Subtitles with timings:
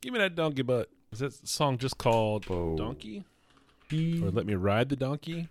[0.00, 0.88] Give me that donkey butt.
[1.12, 2.46] Is that song just called.
[2.46, 3.24] Donkey?
[3.92, 5.48] Or Let Me Ride the Donkey?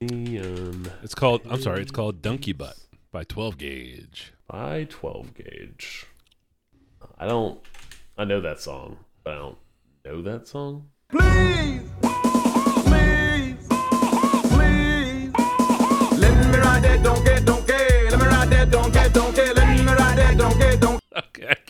[0.00, 2.76] Neon It's called, I'm sorry, it's called Donkey Butt
[3.12, 4.32] by 12 Gauge.
[4.46, 6.06] by 12 gauge.
[7.18, 7.60] I don't.
[8.16, 9.58] I know that song, but I don't
[10.04, 10.88] know that song.
[11.10, 13.66] Please, please,
[14.52, 15.32] please.
[16.18, 17.57] Let me ride that donkey, donkey.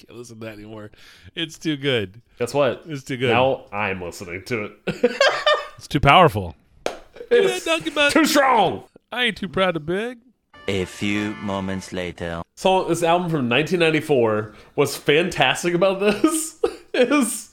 [0.09, 0.91] Can't listen to that anymore.
[1.35, 2.23] It's too good.
[2.39, 2.83] Guess what?
[2.87, 3.29] It's too good.
[3.31, 5.17] Now I'm listening to it.
[5.77, 6.57] It's too powerful.
[7.31, 8.13] it's Donkey Butt.
[8.13, 8.83] too strong.
[9.13, 10.19] I ain't too proud to beg.
[10.67, 12.43] A few moments later.
[12.57, 12.89] Song.
[12.89, 15.75] This album from 1994 was fantastic.
[15.75, 16.61] About this
[16.95, 17.51] is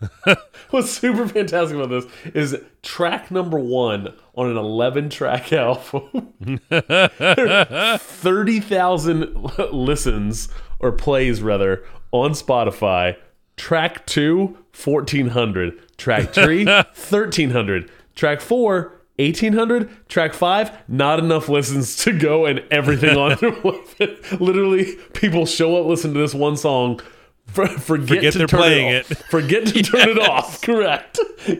[0.70, 6.34] what's super fantastic about this is track number one on an 11 track album.
[6.68, 9.34] 30,000
[9.72, 10.48] listens
[10.84, 13.16] or plays rather on Spotify.
[13.56, 15.96] Track two, 1400.
[15.96, 17.90] Track three, 1300.
[18.14, 20.08] Track four, 1800.
[20.08, 24.40] Track five, not enough listens to go and everything on with it.
[24.40, 27.00] Literally, people show up, listen to this one song.
[27.46, 29.10] For, forget, Forget to they're turn playing it, off.
[29.12, 29.18] it.
[29.30, 30.62] Forget to turn it off.
[30.62, 31.18] Correct.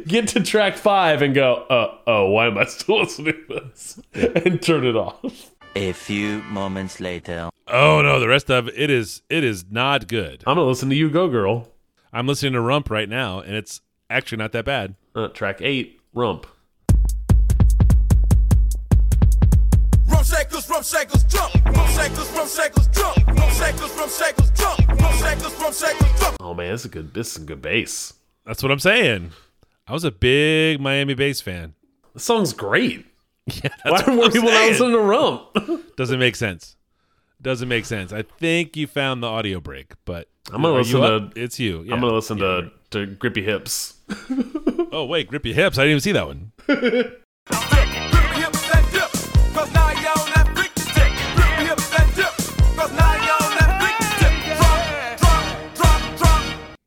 [0.09, 4.01] Get to track five and go, uh, oh, why am I still listening to this?
[4.15, 5.51] And turn it off.
[5.77, 7.51] A few moments later.
[7.67, 10.45] Oh no, the rest of it is it is not good.
[10.47, 11.69] I'm gonna listen to you go, girl.
[12.13, 14.95] I'm listening to Rump right now, and it's actually not that bad.
[15.17, 16.47] Uh, track eight, rump.
[20.07, 21.55] Rum shakers, rum shakers, jump.
[21.65, 23.27] Rum shakers, rum shakers, jump.
[23.27, 24.89] Rum shakers, rum shakers, jump.
[24.89, 26.37] Rum shakers, rum shakers, jump.
[26.39, 27.15] Oh man, this is a good.
[27.15, 28.15] This is some good bass.
[28.47, 29.33] That's what I'm saying.
[29.89, 31.75] I was a big Miami bass fan.
[32.13, 33.07] The song's great.
[33.63, 34.71] Yeah, Why are more I'm people not saying.
[34.73, 35.43] listening to rump?
[35.97, 36.77] Doesn't make sense.
[37.43, 38.13] Doesn't make sense.
[38.13, 41.37] I think you found the audio break, but I'm gonna listen to- up?
[41.37, 41.83] It's you.
[41.83, 41.93] Yeah.
[41.95, 42.63] I'm gonna listen Yeah.
[42.91, 43.95] to to Grippy Hips.
[44.93, 45.77] Oh wait, Grippy hips.
[45.77, 46.53] I didn't even see that one.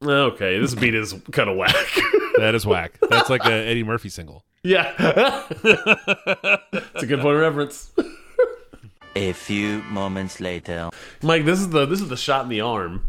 [0.09, 1.75] Okay, this beat is kind of whack.
[2.37, 2.99] That is whack.
[3.09, 4.45] That's like an Eddie Murphy single.
[4.61, 7.91] yeah, it's a good point of reference.
[9.15, 10.91] A few moments later.
[11.23, 13.07] Mike, this is the this is the shot in the arm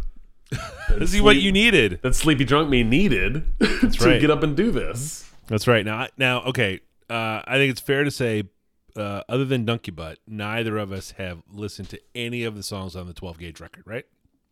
[0.99, 2.01] This is what you needed.
[2.03, 4.21] that Sleepy Drunk Me needed to right.
[4.21, 5.31] get up and do this.
[5.47, 5.85] That's right.
[5.85, 6.81] Now, now, okay.
[7.11, 8.45] Uh, I think it's fair to say,
[8.97, 12.97] uh, other than Donkey Butt, neither of us have listened to any of the songs
[12.97, 14.05] on the 12 gauge record, right?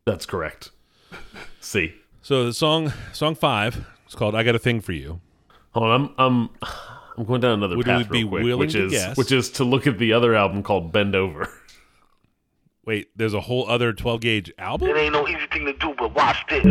[0.04, 0.70] That's correct.
[1.60, 1.94] See,
[2.26, 5.20] So the song, song five, is called "I Got a Thing for You."
[5.70, 6.50] hold on, I'm I'm
[7.16, 9.16] I'm going down another Would path we be real quick, willing which to is guess?
[9.16, 11.48] which is to look at the other album called Bend Over.
[12.84, 14.88] Wait, there's a whole other 12 gauge album.
[14.88, 16.65] It ain't no easy thing to do, but watch this.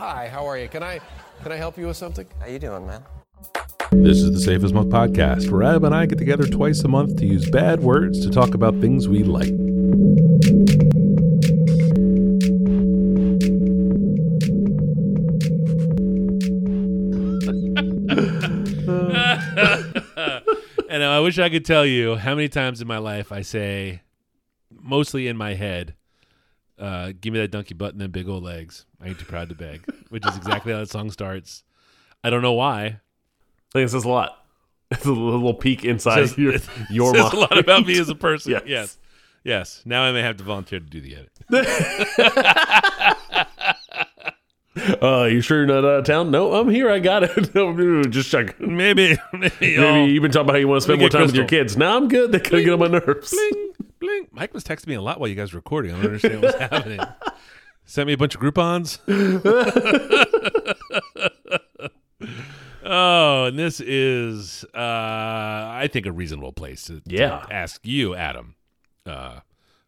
[0.00, 0.66] Hi, how are you?
[0.66, 0.98] Can I
[1.44, 2.26] can I help you with something?
[2.40, 3.04] How you doing, man?
[4.02, 6.88] This is the Safe as Milk podcast, where Adam and I get together twice a
[6.88, 9.48] month to use bad words to talk about things we like.
[20.90, 24.02] and I wish I could tell you how many times in my life I say,
[24.70, 25.94] mostly in my head,
[26.78, 28.86] uh, give me that donkey butt and them big old legs.
[29.00, 31.62] I ain't too proud to beg, which is exactly how that song starts.
[32.22, 33.00] I don't know why.
[33.74, 34.40] I think it says a lot.
[34.90, 36.52] It's a little peek inside Says- your
[36.90, 37.34] your says mind.
[37.34, 38.52] a lot about me as a person.
[38.52, 38.62] Yes.
[38.66, 38.98] yes.
[39.42, 39.82] yes.
[39.84, 41.32] Now I may have to volunteer to do the edit.
[45.00, 46.30] Uh, you sure you're not out of town?
[46.32, 46.90] No, I'm here.
[46.90, 47.54] I got it.
[47.54, 48.76] No, Just checking.
[48.76, 51.34] Maybe, maybe, Maybe you've been talking about how you want to spend more time with
[51.34, 51.76] your kids.
[51.76, 52.32] Now I'm good.
[52.32, 53.30] They kind of get on my nerves.
[53.30, 54.28] bling, bling.
[54.32, 55.92] Mike was texting me a lot while you guys were recording.
[55.92, 57.00] I don't understand what's happening.
[57.84, 58.98] Sent me a bunch of Groupons.
[62.84, 68.54] Oh, and this is, uh, I think, a reasonable place to, to ask you, Adam,
[69.06, 69.40] uh,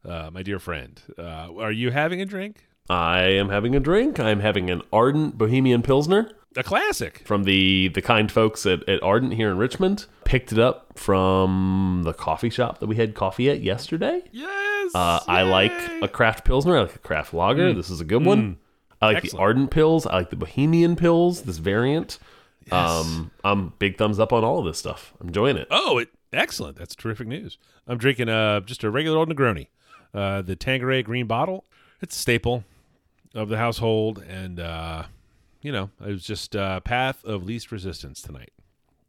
[0.04, 1.00] uh, my dear friend.
[1.18, 2.66] Uh, are you having a drink?
[2.88, 4.20] I am having a drink.
[4.20, 7.22] I'm having an Ardent Bohemian Pilsner A classic.
[7.24, 10.06] from the the kind folks at, at Ardent here in Richmond.
[10.24, 14.22] Picked it up from the coffee shop that we had coffee at yesterday.
[14.30, 14.94] Yes.
[14.94, 16.76] Uh, I like a craft pilsner.
[16.76, 17.72] I like a craft lager.
[17.72, 18.58] This is a good one.
[19.02, 19.18] I like Mm.
[19.18, 19.32] Excellent.
[19.32, 20.06] the Ardent pills.
[20.06, 21.42] I like the Bohemian pills.
[21.42, 22.20] This variant.
[22.72, 25.14] Um, I'm big thumbs up on all of this stuff.
[25.20, 25.68] I'm enjoying it.
[25.70, 26.76] Oh, it, excellent.
[26.76, 27.58] That's terrific news.
[27.86, 29.68] I'm drinking uh, just a regular old Negroni.
[30.12, 31.64] Uh, the Tanqueray green bottle.
[32.00, 32.64] It's a staple
[33.34, 34.24] of the household.
[34.28, 35.04] And, uh,
[35.62, 38.52] you know, it was just uh, path of least resistance tonight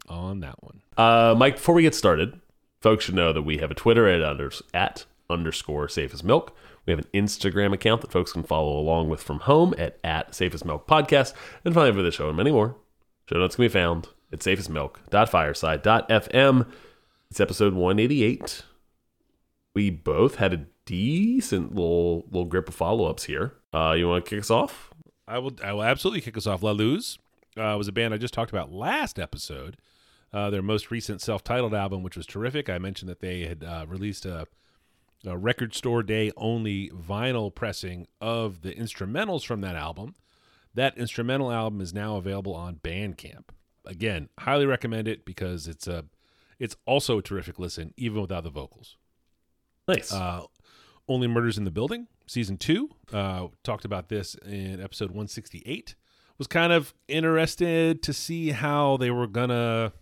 [0.07, 0.81] on that one.
[0.98, 2.39] Uh, Mike, before we get started,
[2.81, 6.56] folks should know that we have a Twitter at, under, at underscore safe as milk.
[6.86, 10.33] We have an Instagram account that folks can follow along with from home at, at
[10.33, 11.33] safe as milk podcast.
[11.65, 12.75] And finally, for the show and many more,
[13.30, 16.72] show notes can be found at safeasmilk.fireside.fm.
[17.30, 18.64] It's episode 188.
[19.74, 23.54] We both had a decent little little grip of follow ups here.
[23.74, 24.92] Uh, you want to kick us off?
[25.28, 25.54] I will.
[25.64, 26.64] I will absolutely kick us off.
[26.64, 27.20] La Luz
[27.58, 29.78] uh, was a band I just talked about last episode.
[30.34, 32.70] Uh, their most recent self-titled album, which was terrific.
[32.70, 34.46] I mentioned that they had uh, released a,
[35.26, 40.16] a record store day only vinyl pressing of the instrumentals from that album.
[40.78, 43.46] That instrumental album is now available on Bandcamp.
[43.84, 46.06] Again, highly recommend it because it's a
[46.60, 48.96] it's also a terrific listen, even without the vocals.
[49.88, 50.14] Nice.
[50.14, 50.44] Uh,
[51.08, 52.92] Only Murders in the Building, season two.
[53.12, 55.96] Uh, talked about this in episode 168.
[56.38, 59.94] Was kind of interested to see how they were gonna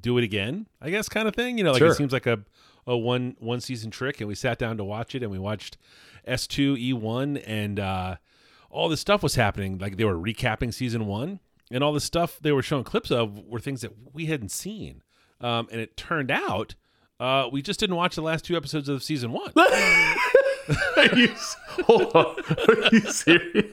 [0.00, 0.68] do it again.
[0.80, 1.58] I guess, kind of thing.
[1.58, 1.90] You know, like Sure.
[1.90, 2.44] it seems like a
[2.86, 4.20] a one one season trick.
[4.20, 5.78] And we sat down to watch it, and we watched
[6.24, 8.16] S two E one, and uh,
[8.70, 9.78] all this stuff was happening.
[9.78, 11.40] Like they were recapping season one,
[11.70, 15.02] and all the stuff they were showing clips of were things that we hadn't seen.
[15.40, 16.74] Um, and it turned out
[17.18, 19.52] uh, we just didn't watch the last two episodes of season one.
[20.96, 21.34] Are you,
[21.84, 22.36] hold on.
[22.68, 23.66] Are you serious?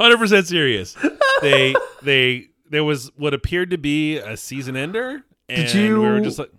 [0.00, 0.96] Hundred percent serious.
[1.42, 6.06] They they there was what appeared to be a season ender, and Did you- we
[6.08, 6.50] were just like,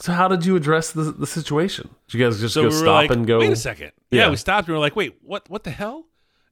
[0.00, 1.90] So how did you address the, the situation?
[2.08, 3.38] Did you guys just so go we stop like, and go?
[3.38, 4.22] wait a second, yeah.
[4.24, 4.30] Yeah.
[4.30, 6.06] We stopped and we were like, wait, what what the hell?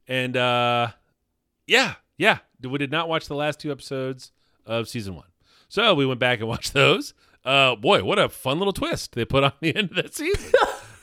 [0.07, 0.89] And uh,
[1.67, 4.31] yeah, yeah, we did not watch the last two episodes
[4.65, 5.27] of season one,
[5.67, 7.13] so we went back and watched those.
[7.43, 10.51] Uh, boy, what a fun little twist they put on the end of that season.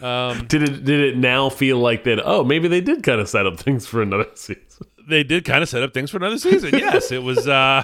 [0.00, 2.20] um, Did it did it now feel like that?
[2.24, 4.62] Oh, maybe they did kind of set up things for another season.
[5.08, 6.70] they did kind of set up things for another season.
[6.76, 7.46] Yes, it was.
[7.46, 7.82] uh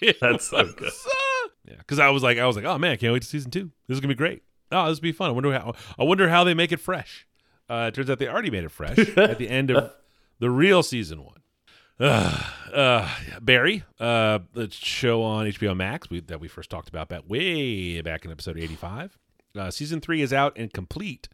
[0.00, 0.88] it That's so good.
[0.88, 3.28] uh, yeah, because I was like, I was like, oh man, I can't wait to
[3.28, 3.70] season two.
[3.86, 4.42] This is gonna be great.
[4.72, 5.28] Oh, this will be fun.
[5.28, 5.74] I wonder how.
[5.96, 7.26] I wonder how they make it fresh.
[7.70, 9.92] Uh, it turns out they already made it fresh at the end of
[10.38, 11.32] the real season one.
[11.98, 12.42] Uh,
[12.74, 13.08] uh,
[13.40, 18.00] Barry, uh, the show on HBO Max we, that we first talked about back way
[18.02, 19.16] back in episode eighty-five.
[19.56, 21.28] Uh, season three is out and complete.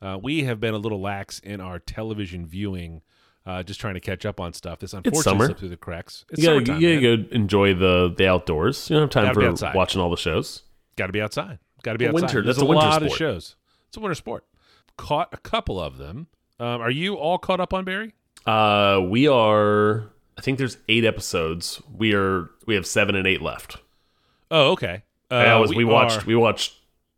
[0.00, 3.02] Uh, we have been a little lax in our television viewing,
[3.46, 4.78] uh, just trying to catch up on stuff.
[4.78, 6.24] This unfortunately slipped through the cracks.
[6.30, 8.88] It's You gotta, you gotta go enjoy the the outdoors.
[8.88, 10.62] You don't have time Gotta for watching all the shows.
[10.96, 11.58] Got to be outside.
[11.82, 12.14] Got to be outside.
[12.22, 13.18] winter- There's that's a, a winter lot of sport.
[13.18, 13.56] shows.
[13.88, 14.44] It's a winter sport.
[14.96, 16.28] Caught a couple of them.
[16.60, 18.14] Um, are you all caught up on Barry?
[18.46, 20.10] Uh, we are.
[20.36, 21.80] I think there's eight episodes.
[21.96, 22.50] We are.
[22.66, 23.76] We have seven and eight left.
[24.50, 25.02] Oh, okay.
[25.30, 26.22] Uh, that was, we, watched.
[26.22, 26.74] are- We watched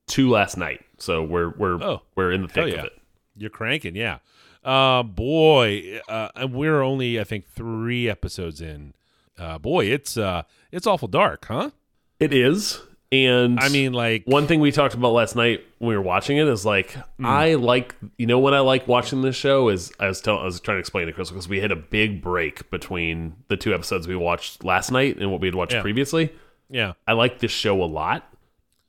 [0.06, 2.02] two last night, so we're we're Oh.
[2.14, 2.80] we're in the thick yeah.
[2.80, 2.92] of it.
[3.36, 4.18] You're cranking, yeah.
[4.64, 8.94] Uh, boy, uh, and we're only I think three episodes in.
[9.38, 11.70] Uh, boy, it's uh, it's awful dark, huh?
[12.18, 12.80] It is,
[13.12, 16.36] and I mean, like, one thing we talked about last night when we were watching
[16.38, 17.26] it is like Hmm.
[17.26, 20.44] I like you know what I like watching this show is I was telling I
[20.44, 23.72] was trying to explain to Chris because we had a big break between the two
[23.74, 25.82] episodes we watched last night and what we had watched Yeah.
[25.82, 26.32] previously.
[26.68, 28.28] yeah, I like this show a lot.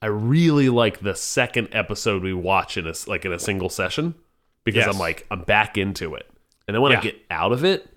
[0.01, 4.15] I really like the second episode we watch in a like in a single session
[4.63, 4.93] because Yes.
[4.93, 6.27] I'm like I'm back into it.
[6.67, 6.99] And then when Yeah.
[6.99, 7.87] I get out of it,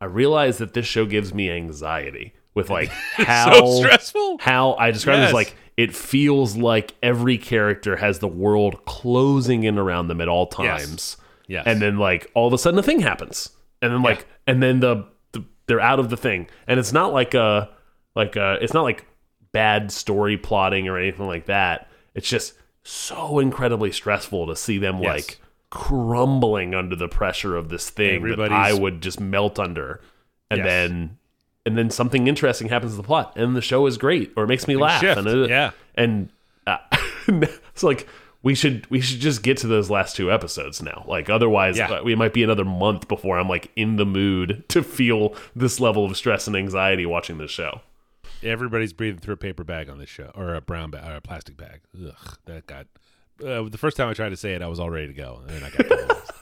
[0.00, 4.38] I realize that this show gives me anxiety with like how so stressful.
[4.40, 9.62] how I describe it as like it feels like every character has the world closing
[9.62, 11.16] in around them at all times.
[11.46, 11.62] Yes.
[11.66, 13.50] And then like all of a sudden a thing happens.
[13.80, 16.48] And then like and then the, the they're out of the thing.
[16.66, 17.70] And it's not like a
[18.16, 19.06] like a it's not like
[19.52, 21.88] bad story plotting or anything like that.
[22.14, 25.14] It's just so incredibly stressful to see them Yes.
[25.14, 30.00] like crumbling under the pressure of this thing that I would just melt under.
[30.50, 30.66] And Yes.
[30.66, 31.17] then
[31.68, 34.48] and then something interesting happens to the plot and the show is great or it
[34.48, 35.70] makes me laugh shift, and it, yeah.
[35.94, 36.30] and
[36.66, 36.78] uh,
[37.28, 38.08] it's like
[38.42, 41.90] we should we should just get to those last two episodes now like otherwise Yeah.
[41.90, 45.78] uh, we might be another month before i'm like in the mood to feel this
[45.78, 47.80] level of stress and anxiety watching this show
[48.42, 51.20] Everybody's breathing through a paper bag on this show, or a brown bag, or a
[51.20, 51.80] plastic bag.
[52.06, 52.86] Ugh, that got.
[53.44, 55.40] Uh, the first time I tried to say it, I was all ready to go,
[55.40, 56.24] and then I got.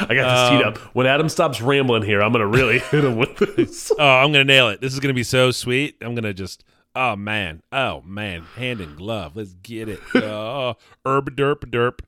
[0.00, 3.04] i got this teed Um, up when adam stops rambling here i'm gonna really hit
[3.04, 4.80] him with this oh, I'm gonna nail it.
[4.80, 5.96] This is gonna be so sweet.
[6.00, 6.64] I'm gonna just.
[6.94, 7.62] Oh man.
[7.72, 8.42] Oh man.
[8.56, 9.36] Hand in glove.
[9.36, 10.00] Let's get it.
[10.14, 12.00] Oh, herb derp derp.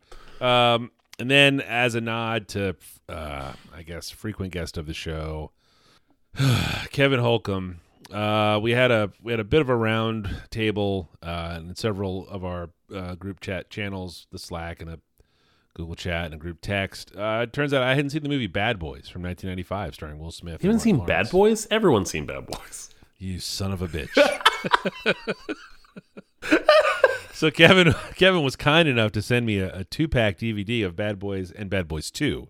[0.45, 2.77] Um, and then as a nod to,
[3.09, 5.53] uh, I guess, frequent guest of the show,
[6.91, 7.81] Kevin Holcomb.
[8.13, 12.29] Uh, we had a we had a bit of a round table uh, in several
[12.29, 14.99] of our uh, group chat channels, the Slack and a
[15.75, 17.13] Google Chat and a group text.
[17.17, 20.31] Uh, it turns out I hadn't seen the movie Bad Boys from 1995, starring Will
[20.31, 20.63] Smith.
[20.63, 24.15] you haven't seen Martin bad boys everyone's seen bad boys You son of a bitch.
[27.33, 30.95] So Kevin Kevin was kind enough to send me a, a two pack DVD of
[30.95, 32.49] Bad Boys and Bad Boys Two.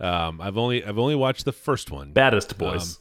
[0.00, 2.12] Um, I've only I've only watched the first one.
[2.12, 3.00] Baddest boys.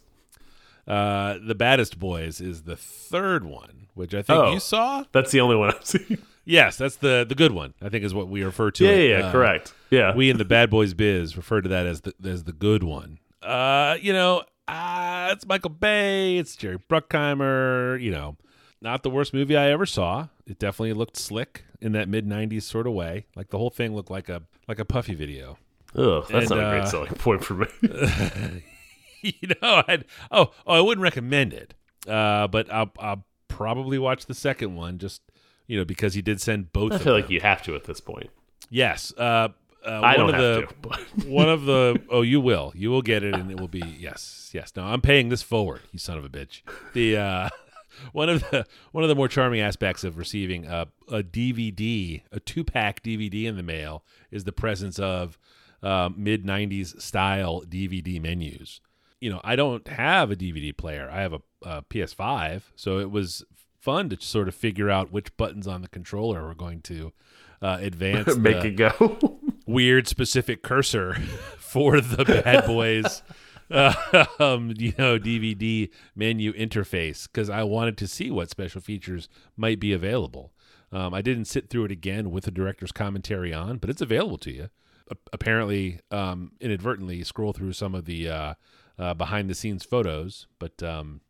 [0.85, 4.51] Uh, the Baddest Boys is the third one, which I think Oh.
[4.53, 5.05] you saw.
[5.13, 6.17] That's the only one I've seen.
[6.45, 7.73] Yes, that's the the good one.
[7.81, 8.85] I think is what we refer to.
[8.85, 9.09] yeah, it.
[9.09, 9.73] yeah, Uh, correct.
[9.89, 10.15] Yeah.
[10.15, 13.19] We in the Bad Boys biz refer to that as the as the good one.
[13.41, 18.01] Uh, you know, uh, it's Michael Bay, it's Jerry Bruckheimer.
[18.01, 18.37] You know,
[18.81, 20.27] not the worst movie I ever saw.
[20.45, 23.25] It definitely looked slick in that mid '90s sort of way.
[23.35, 25.57] Like the whole thing looked like a like a puffy video.
[25.95, 27.67] Ugh, that's and, not a great uh, selling point for me.
[29.21, 31.75] you know, I'd, oh, oh, I wouldn't recommend it.
[32.07, 35.21] Uh, but I'll, I'll probably watch the second one just
[35.73, 36.91] you know because he did send both.
[36.91, 37.23] I feel them.
[37.23, 38.29] like you have to at this point.
[38.69, 39.11] yes.
[39.17, 39.47] Uh,
[39.83, 40.73] uh, I one don't of have the, to.
[40.81, 43.81] But one of the oh you will you will get it and it will be
[43.99, 46.61] yes yes no i'm paying this forward you son of a bitch
[46.93, 47.49] the uh
[48.13, 52.39] one of the one of the more charming aspects of receiving a, a dvd a
[52.39, 55.37] two-pack dvd in the mail is the presence of
[55.81, 58.79] uh, mid 90s style dvd menus
[59.19, 63.11] you know i don't have a dvd player i have a, a ps5 so it
[63.11, 63.43] was
[63.83, 67.11] fun to sort of figure out which buttons on the controller were going to
[67.61, 69.39] uh, advance make it go.
[69.67, 71.13] weird specific cursor
[71.57, 73.21] for the bad boys
[73.71, 73.93] uh,
[74.39, 79.79] um, you know dvd menu interface because i wanted to see what special features might
[79.79, 80.53] be available
[80.91, 84.37] um, i didn't sit through it again with the director's commentary on but it's available
[84.37, 84.69] to you
[85.11, 88.53] A- apparently um, inadvertently scroll through some of the uh,
[88.99, 91.21] uh, behind the scenes photos but um,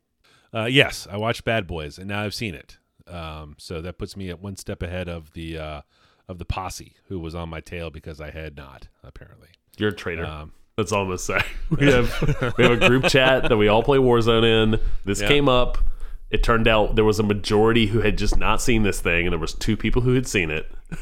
[0.53, 4.15] uh, yes i watched bad boys and now i've seen it um, so that puts
[4.15, 5.81] me at one step ahead of the uh,
[6.29, 9.50] of the posse who was on my tail because I had not apparently.
[9.77, 10.25] You're a traitor.
[10.25, 11.41] Um, That's all I'm gonna say.
[11.69, 14.79] We have we have a group chat that we all play Warzone in.
[15.03, 15.27] This Yeah.
[15.27, 15.79] came up.
[16.31, 19.33] It turned out there was a majority who had just not seen this thing, and
[19.33, 20.72] there was two people who had seen it.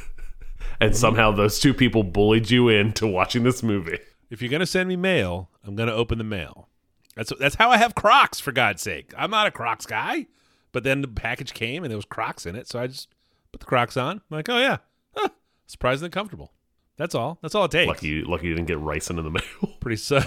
[0.79, 3.99] And somehow those two people bullied you into watching this movie.
[4.31, 6.67] If you're gonna send me mail, I'm gonna open the mail.
[7.15, 9.13] That's that's how I have Crocs for God's sake.
[9.17, 10.27] I'm not a Crocs guy,
[10.71, 13.09] but then the package came and there was Crocs in it, so I just
[13.51, 14.17] put the Crocs on.
[14.17, 14.77] I'm like, oh yeah,
[15.15, 15.29] huh,
[15.67, 16.51] surprisingly comfortable.
[16.97, 17.39] That's all.
[17.41, 17.87] That's all it takes.
[17.87, 19.73] Lucky, you, lucky you didn't get ricin in the mail.
[19.79, 20.19] Pretty su-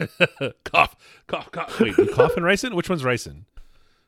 [0.64, 1.78] cough, cough, cough.
[1.78, 2.74] Wait, you cough and ricin?
[2.74, 3.44] Which one's ricin?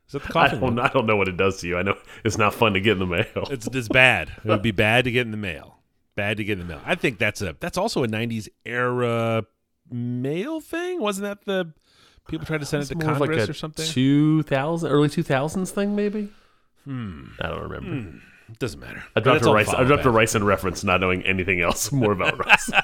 [0.08, 0.78] Is that the I coughing don't, one?
[0.84, 1.78] I don't know what it does to you.
[1.78, 3.46] I know it's not fun to get in the mail.
[3.50, 4.32] It's it's bad.
[4.44, 5.78] It would be bad to get in the mail.
[6.16, 6.82] Bad to get in the mail.
[6.84, 9.44] I think that's a that's also a '90s era
[9.90, 11.00] mail thing.
[11.00, 11.72] Wasn't that the
[12.28, 13.86] people tried to send it to It's more of Congress like or something?
[13.86, 16.30] 2000, early 2000s thing, maybe?
[16.84, 17.24] Hmm.
[17.40, 18.18] I don't remember.
[18.48, 19.02] It doesn't matter.
[19.14, 19.68] I dropped a rice.
[19.68, 22.70] I dropped a rice in reference, not knowing anything else more about rice.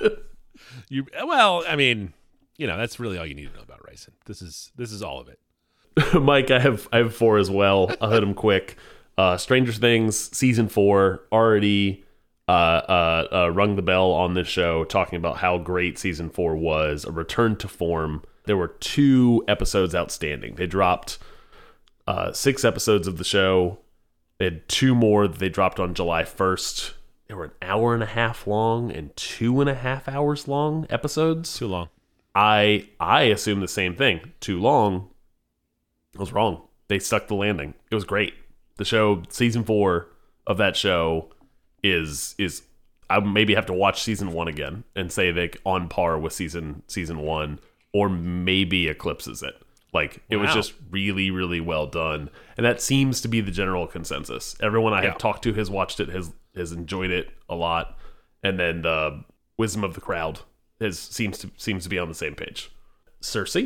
[0.88, 2.12] You well, I mean,
[2.56, 4.08] you know, that's really all you need to know about rice.
[4.26, 5.38] This is this is all of it.
[6.20, 7.94] Mike, I have I have four as well.
[8.00, 8.76] I'll hit them quick.
[9.16, 12.04] Uh, Stranger Things season four already
[12.48, 16.56] uh, uh, uh, rung the bell on this show, talking about how great season four
[16.56, 17.04] was.
[17.04, 18.22] A return to form.
[18.44, 20.56] There were two episodes outstanding.
[20.56, 21.18] They dropped
[22.06, 23.78] uh, six episodes of the show.
[24.38, 26.94] They had two more that they dropped on July first.
[27.28, 30.86] They were an hour and a half long and two and a half hours long
[30.90, 31.56] episodes.
[31.56, 31.88] Too long.
[32.34, 34.32] I I assumed the same thing.
[34.40, 35.08] Too long.
[36.16, 36.62] I was wrong.
[36.88, 37.74] They stuck the landing.
[37.90, 38.34] It was great.
[38.76, 40.08] The show season four
[40.46, 41.30] of that show
[41.82, 42.62] is is
[43.08, 46.82] I maybe have to watch season one again and say they on par with season
[46.88, 47.60] season one,
[47.94, 49.54] or maybe eclipses it.
[49.94, 53.86] Like it was just really really well done, and that seems to be the general
[53.86, 54.56] consensus.
[54.60, 55.10] Everyone I Yeah.
[55.10, 57.96] have talked to has watched it, has has enjoyed it a lot,
[58.42, 59.22] and then the
[59.56, 60.40] wisdom of the crowd
[60.80, 62.70] is seems to seems to be on the same page.
[63.20, 63.56] Circe,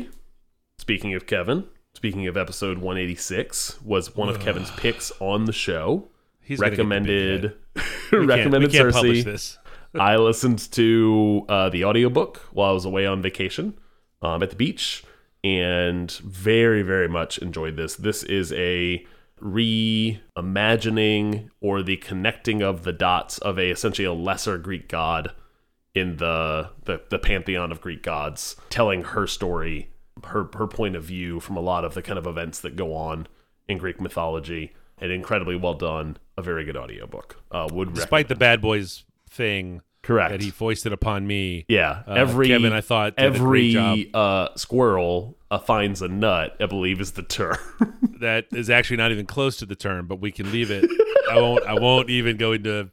[0.77, 6.09] speaking of Kevin, speaking of episode 186, was one of Kevin's picks on the show.
[6.43, 7.55] He's gonna get the big recommended
[8.11, 9.25] recommended we can't publish Circe.
[9.25, 9.57] this.
[9.99, 13.73] I listened to uh, the audiobook while I was away on vacation
[14.21, 15.03] um, at the beach
[15.43, 17.95] and very, very much enjoyed this.
[17.95, 19.05] This is a
[19.41, 20.19] reimagining
[21.61, 25.31] or the connecting of the dots of a essentially a lesser Greek god
[25.95, 29.89] in the, the the pantheon of Greek gods, telling her story,
[30.25, 32.93] her her point of view from a lot of the kind of events that go
[32.93, 33.27] on
[33.67, 34.73] in Greek mythology.
[35.01, 36.17] And incredibly well done.
[36.37, 37.41] A very good audiobook.
[37.49, 40.31] Uh, would Despite the Bad Boys thing Correct.
[40.31, 41.65] that he foisted upon me.
[41.67, 46.07] Yeah, Uh, every Kevin, I thought, did a great every uh, squirrel uh, finds a
[46.07, 46.55] nut.
[46.59, 47.57] I believe is the term.
[48.19, 50.89] that is actually not even close to the term, but we can leave it.
[51.29, 51.63] I won't.
[51.65, 52.89] I won't even go into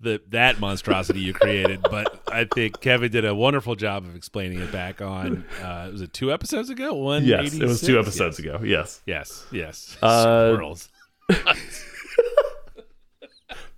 [0.00, 1.82] the that monstrosity you created.
[1.82, 5.44] But I think Kevin did a wonderful job of explaining it back on.
[5.62, 6.94] Uh, was it two episodes ago?
[6.94, 7.24] One.
[7.24, 8.60] yes, it was two episodes ago.
[8.62, 9.44] Yes, Yes.
[9.50, 9.96] Yes.
[10.02, 10.88] Uh, Squirrels.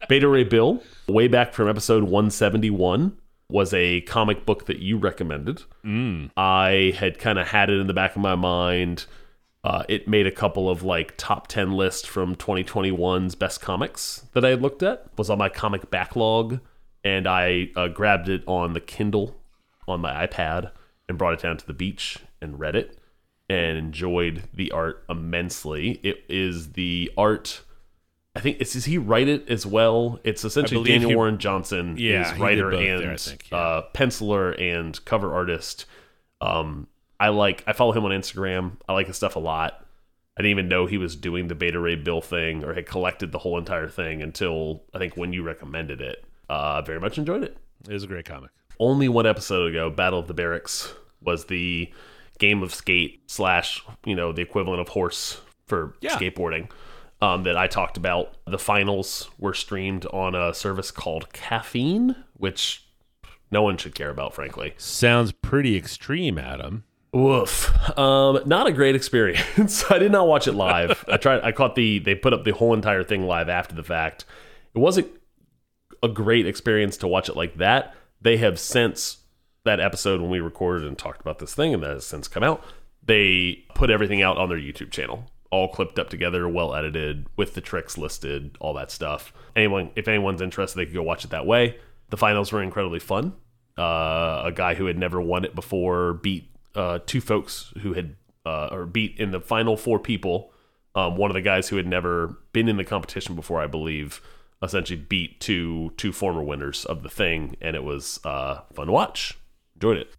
[0.09, 3.19] Beta Ray Bill, way back from episode 171,
[3.51, 5.63] was a comic book that you recommended.
[5.85, 6.31] Mm.
[6.35, 9.05] I had kind of had it in the back of my mind.
[9.63, 14.47] Uh, it made a couple of like top 10 lists from 2021's best comics that
[14.47, 15.07] I had looked at.
[15.19, 16.61] Was on my comic backlog,
[17.05, 19.37] and I uh, grabbed it on the Kindle
[19.87, 20.71] on my iPad
[21.07, 22.99] and brought it down to the beach and read it
[23.51, 26.01] and enjoyed the art immensely.
[26.03, 27.63] It is the art.
[28.39, 30.19] I think it's, does he write it as well?
[30.25, 33.59] It's essentially Daniel he- Warren Johnson Yeah, is writer and there, think, yeah.
[33.59, 35.85] uh, penciler and cover artist.
[36.41, 36.87] Um,
[37.21, 38.73] I like I follow him on Instagram.
[38.89, 39.85] I like his stuff a lot.
[40.37, 43.33] I didn't even know he was doing the Beta Ray Bill thing or had collected
[43.33, 46.25] the whole entire thing until I think when you recommended it.
[46.49, 47.57] Uh, very much enjoyed it.
[47.89, 48.51] It was a great comic.
[48.79, 51.93] Only one episode ago, Battle of the Berrics was the
[52.39, 56.17] game of skate slash you know the equivalent of horse for Yeah.
[56.17, 56.71] skateboarding
[57.21, 58.37] um, that I talked about.
[58.47, 62.85] The finals were streamed on a service called Caffeine, which
[63.51, 64.75] no one should care about, frankly.
[64.77, 66.85] Sounds pretty extreme, Adam.
[67.13, 67.99] Woof.
[67.99, 69.85] Um, not a great experience.
[69.91, 71.05] I did not watch it live.
[71.09, 71.43] I tried.
[71.43, 71.99] I caught the.
[71.99, 74.25] They put up the whole entire thing live after the fact.
[74.75, 75.09] It wasn't
[76.03, 77.95] a great experience to watch it like that.
[78.21, 79.19] They have since
[79.65, 82.43] that episode when we recorded and talked about this thing, and that has since come
[82.43, 82.63] out.
[83.03, 87.55] They put everything out on their YouTube channel, all clipped up together, well edited, with
[87.55, 89.33] the tricks listed, all that stuff.
[89.57, 91.79] Anyone, if anyone's interested, they could go watch it that way.
[92.11, 93.35] The finals were incredibly fun.
[93.77, 98.17] Uh, a guy who had never won it before beat uh, two folks who had
[98.45, 100.53] uh, or beat in the final four people.
[100.95, 104.21] Um, one of the guys who had never been in the competition before, I believe,
[104.63, 108.93] essentially beat two two former winners of the thing, and it was uh, fun to
[108.93, 109.39] watch.
[109.77, 110.15] Enjoyed it.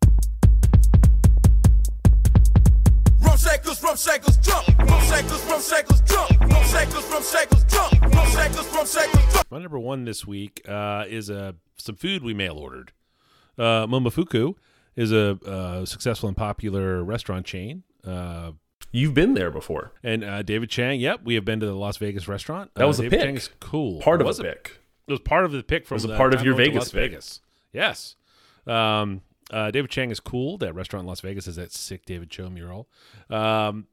[3.40, 4.68] Shakers, rum shakers, drunk.
[4.80, 6.40] Rum shakers, rum shakers, drunk.
[6.42, 8.02] Rum shakers, rum shakers, drunk.
[8.02, 9.48] Rum shakers, rum shakers, drunk.
[9.52, 12.92] My number one this week uh, is uh, some food we mail ordered.
[13.58, 14.56] Uh, Momofuku
[14.96, 17.84] is a uh, successful and popular restaurant chain.
[18.06, 18.52] Uh,
[18.92, 19.92] You've been there before.
[20.04, 22.72] and uh, David Chang, yep, we have been to the Las Vegas restaurant.
[22.74, 23.26] That Uh, was a David pick.
[23.28, 24.02] Chang is cool.
[24.02, 24.80] Part It of was a pick.
[25.08, 26.66] It was part of the pick from was a the part of your I went
[26.66, 27.12] to Vegas pick.
[27.12, 27.42] Vegas.
[27.72, 28.16] Yes.
[28.66, 30.58] Um, uh, David Chang is cool.
[30.58, 32.88] That restaurant in Las Vegas is that sick David Choe mural.
[33.30, 33.88] Um,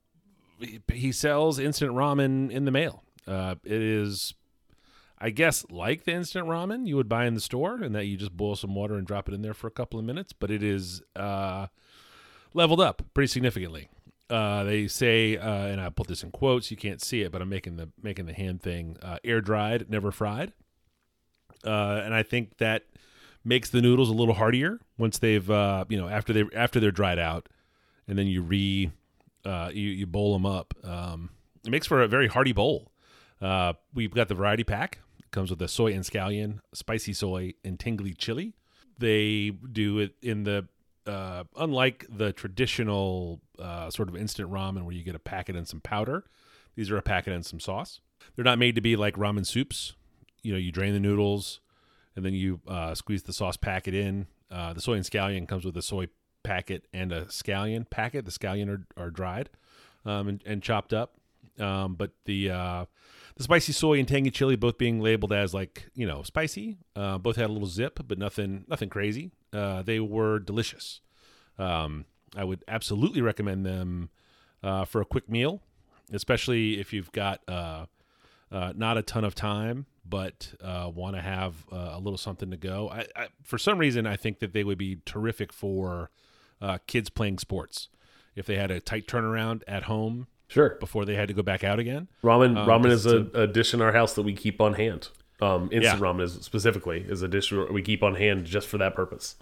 [0.59, 3.03] he, he sells instant ramen in the mail.
[3.27, 4.35] Uh, it is,
[5.19, 8.17] I guess, like the instant ramen you would buy in the store, and that you
[8.17, 10.33] just boil some water and drop it in there for a couple of minutes.
[10.33, 11.67] But it is uh,
[12.55, 13.89] leveled up pretty significantly.
[14.29, 16.71] Uh, they say, uh, and I put this in quotes.
[16.71, 18.97] You can't see it, but I'm making the making the hand thing.
[19.03, 20.53] Uh, air dried, never fried
[21.67, 22.85] and I think that
[23.47, 26.91] makes the noodles a little heartier once they've uh, you know after they after they're
[26.91, 27.49] dried out,
[28.09, 28.91] and then you re
[29.45, 30.75] uh, you you bowl them up.
[30.85, 31.31] Um,
[31.65, 32.93] it makes for a very hearty bowl.
[33.41, 34.99] Uh, we've got the variety pack.
[35.19, 38.55] It comes with the soy and scallion, spicy soy, and tingly chili.
[38.99, 40.67] They do it in the
[41.07, 45.69] uh, unlike the traditional uh, sort of instant ramen where you get a packet and
[45.69, 46.25] some powder.
[46.75, 48.01] These are a packet and some sauce.
[48.35, 49.95] They're not made to be like ramen soups.
[50.43, 51.61] You know, you drain the noodles
[52.17, 54.27] and then you uh, squeeze the sauce packet in.
[54.51, 56.09] Uh, the soy and scallion comes with a soy
[56.43, 58.25] packet and a scallion packet.
[58.25, 59.51] The scallion are, are dried
[60.05, 61.15] um, and, and chopped up,
[61.61, 62.85] um, but the uh,
[63.37, 66.79] the spicy soy and tangy chili both being labeled as like you know spicy.
[66.95, 69.31] Uh, both had a little zip, but nothing nothing crazy.
[69.53, 71.01] Uh, they were delicious.
[71.59, 74.11] Um, I would absolutely recommend them
[74.63, 75.63] uh, for a quick meal,
[76.13, 81.91] especially if you've got not a ton of time, but uh, want to have uh,
[81.95, 82.89] a little something to go.
[82.91, 86.11] I, I, for some reason, I think that they would be terrific for
[86.61, 87.89] uh, kids playing sports.
[88.35, 90.77] If they had a tight turnaround at home Sure.
[90.79, 92.07] before they had to go back out again.
[92.23, 95.09] Ramen Um, ramen is a, a dish in our house that we keep on hand.
[95.41, 95.97] Um, instant Yeah.
[95.99, 99.37] ramen is specifically is a dish we keep on hand just for that purpose.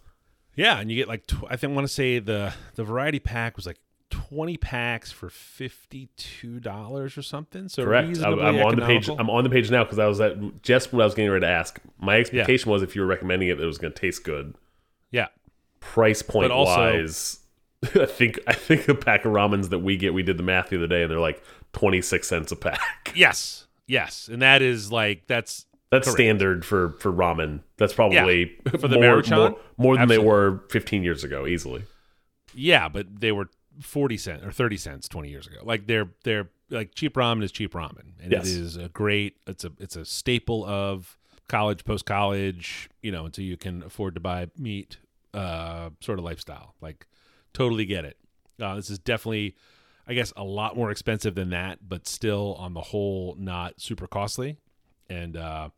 [0.56, 3.18] Yeah, and you get like tw- I think I want to say the the variety
[3.18, 3.78] pack was like
[4.14, 7.68] twenty packs for fifty two dollars or something.
[7.68, 8.06] So Correct.
[8.06, 9.08] I, reasonably I'm on the page.
[9.08, 11.44] I'm on the page now because I was at just what I was getting ready
[11.46, 11.78] to ask.
[11.98, 14.54] My expectation was if you were recommending it, it was going to taste good.
[15.10, 15.28] yeah,
[15.80, 17.38] Price point also- wise,
[17.94, 20.70] I think I think a pack of ramens that we get, we did the math
[20.70, 22.80] the other day, and they're like twenty six cents a pack.
[23.14, 26.16] yes, yes, and that is like that's That's Correct.
[26.16, 27.60] standard for for ramen.
[27.76, 29.36] That's probably For the more, Maruchan?
[29.36, 31.82] more, more than they were 15 years ago, easily.
[32.54, 33.48] yeah, but they were
[33.80, 35.58] forty cents or thirty cents twenty years ago.
[35.62, 38.46] Like they're they're like cheap ramen is cheap ramen, and Yes.
[38.46, 39.36] it is a great.
[39.46, 42.88] It's a it's a staple of college, post college.
[43.02, 44.98] You know, until you can afford to buy meat,
[45.32, 46.74] uh, sort of lifestyle.
[46.80, 47.06] Like
[47.52, 48.16] totally get it.
[48.60, 49.56] Uh, this is definitely,
[50.06, 54.06] I guess, a lot more expensive than that, but still on the whole not super
[54.06, 54.58] costly.
[55.10, 55.68] And uh,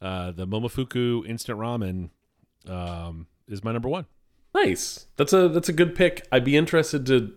[0.00, 2.10] uh, the Momofuku instant ramen
[2.68, 4.06] um, is my number one.
[4.54, 5.06] Nice.
[5.16, 6.26] That's a that's a good pick.
[6.32, 7.32] I'd be interested to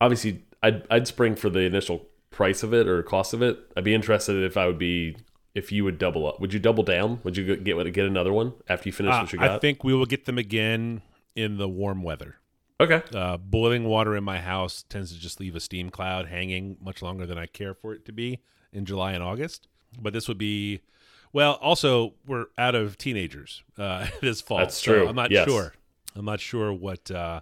[0.00, 3.58] obviously I'd I'd spring for the initial price of it or cost of it.
[3.76, 5.16] I'd be interested if I would be
[5.54, 6.40] if you would double up.
[6.40, 7.20] Would you double down?
[7.24, 9.50] Would you get get another one after you finish Uh, what you got?
[9.50, 11.02] I think we will get them again
[11.34, 12.36] in the warm weather.
[12.80, 13.02] okay.
[13.14, 17.02] Uh, boiling water in my house tends to just leave a steam cloud hanging much
[17.02, 18.40] longer than I care for it to be
[18.72, 19.68] in July and August.
[20.00, 20.80] But this would be,
[21.32, 24.58] well, also, we're out of teenagers uh, this fall.
[24.58, 25.08] That's so true.
[25.08, 25.48] I'm not Yes.
[25.48, 25.74] sure.
[26.18, 27.40] I'm not sure what uh,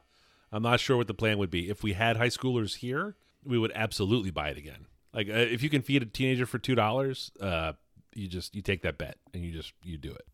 [0.53, 1.71] I'm not sure what the plan would be.
[1.71, 4.87] If we had high schoolers here, we would absolutely buy it again.
[5.15, 7.73] Like uh, if you can feed a teenager for two dollars, uh,
[8.15, 10.27] you just you take that bet and you just you do it.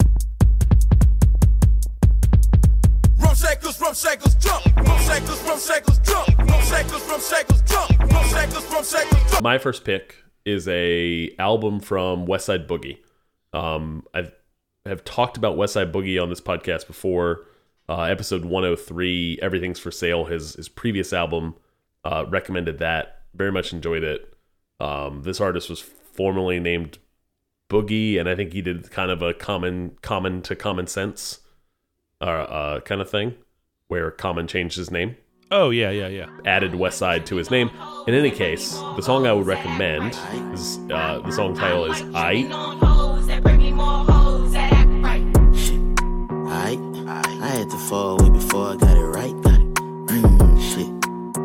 [3.19, 4.67] Rum shakers, rum shakers, drunk.
[4.77, 6.39] Rum shakers, rum shakers, drunk.
[6.39, 8.13] Rum shakers, rum shakers, drunk.
[8.13, 9.43] Rum shakers, rum shakers, drunk.
[9.43, 12.99] My first pick is a album from West Side Boogie.
[13.53, 14.33] Um, I've
[14.85, 17.47] have talked about West Side Boogie on this podcast before.
[17.89, 21.57] Uh, episode 103, Everything's for Sale, his his previous album,
[22.05, 23.23] uh, recommended that.
[23.35, 24.35] Very much enjoyed it.
[24.81, 26.99] Um, this artist was formerly named
[27.69, 31.41] Boogie, and I think he did kind of a common common to common sense
[32.21, 33.35] uh, uh, kind of thing,
[33.89, 35.17] where Common changed his name
[35.53, 36.31] Oh yeah, yeah, yeah.
[36.47, 37.71] added West Side to his name.
[38.07, 40.17] In any case, the song I would recommend
[40.55, 42.92] is uh, the song title is "I." I,
[47.93, 49.43] I had to fall way before I got it right.
[49.43, 49.75] Got it.
[50.09, 50.89] Mm, shit.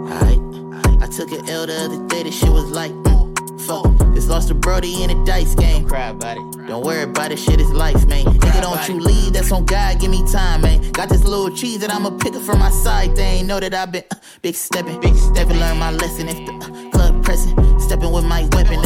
[0.09, 2.23] I, I took an L the other day.
[2.23, 4.15] The shit was like, mm, fuck.
[4.15, 5.81] Just lost a Brody in a dice game.
[5.81, 6.67] Don't cry about it.
[6.67, 7.39] Don't worry about it.
[7.39, 8.25] Shit is life, man.
[8.25, 9.33] Nigga, don't you leave.
[9.33, 9.99] That's on God.
[9.99, 10.91] Give me time, man.
[10.93, 13.15] Got this little cheese that I'ma pick up from my side.
[13.15, 14.99] They ain't know that I've been uh, big stepping.
[15.01, 15.59] Big stepping.
[15.59, 16.29] Learn my lesson.
[16.29, 18.81] If the uh, club pressing, stepping with my weapon.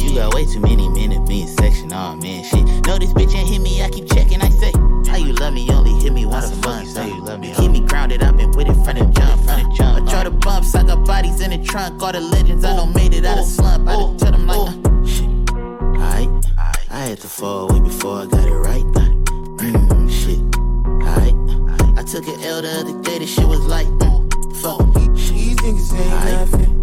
[0.00, 1.92] You got way too many men in me section.
[1.92, 2.64] Oh man, shit.
[2.86, 3.82] No, this bitch ain't hit me.
[3.82, 4.40] I keep checking.
[4.42, 4.72] I say,
[5.10, 5.68] how you love me?
[5.70, 6.88] Only hit me once a month.
[6.88, 7.52] Say you love me.
[7.56, 8.22] Keep me grounded.
[8.22, 9.44] I've been with it from the jump.
[9.44, 10.08] From the jump.
[10.08, 10.74] I try to bumps.
[10.74, 12.02] I got bodies in the trunk.
[12.02, 13.88] All the legends I know made it out of slump.
[13.88, 15.28] I done tell them like, uh, shit.
[15.98, 16.40] I,
[16.90, 18.84] I had to fall way before I got it right.
[18.94, 19.10] Got.
[19.60, 20.40] Mm, shit.
[21.04, 23.18] I, I took an L the other day.
[23.18, 24.94] The shit was like, mm, fuck.
[25.14, 26.79] These niggas ain't nothing.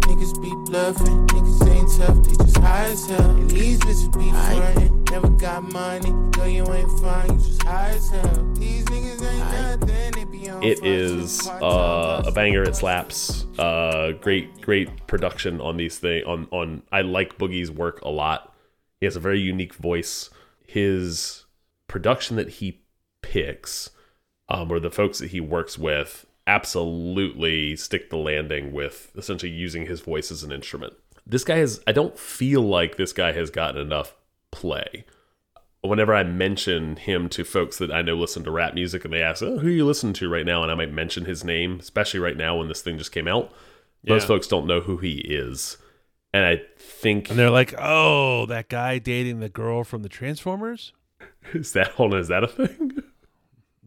[0.68, 1.26] Niggas be bluffing.
[1.28, 2.24] Niggas ain't tough.
[2.24, 3.30] They just high as hell.
[3.30, 4.56] And these bitches be Aight.
[4.74, 5.04] frontin'.
[5.10, 6.10] Never got money.
[6.36, 7.30] No, you ain't fine.
[7.32, 8.54] You just high as hell.
[8.54, 10.12] These niggas ain't nothing.
[10.12, 12.62] They be on It fire, is just uh, a banger.
[12.62, 13.46] It slaps.
[13.58, 16.24] Uh, great, great production on these things.
[16.26, 18.54] On on, I like Boogie's work a lot.
[19.00, 20.28] He has a very unique voice.
[20.66, 21.44] His
[21.86, 22.82] production that he
[23.22, 23.90] picks,
[24.48, 29.86] um, or the folks that he works with, absolutely stick the landing with essentially using
[29.86, 30.94] his voice as an instrument.
[31.24, 31.80] This guy has.
[31.86, 34.14] I don't feel like this guy has gotten enough
[34.50, 35.04] play
[35.82, 39.22] whenever I mention him to folks that I know listen to rap music and they
[39.22, 40.62] ask, oh, who are you listening to right now?
[40.62, 43.52] And I might mention his name, especially right now when this thing just came out.
[44.06, 45.76] Most folks don't know who he is.
[46.32, 50.92] And I think, And they're like, "Oh, that guy dating the girl from the Transformers."
[51.52, 53.02] is that, hold on, is that a thing?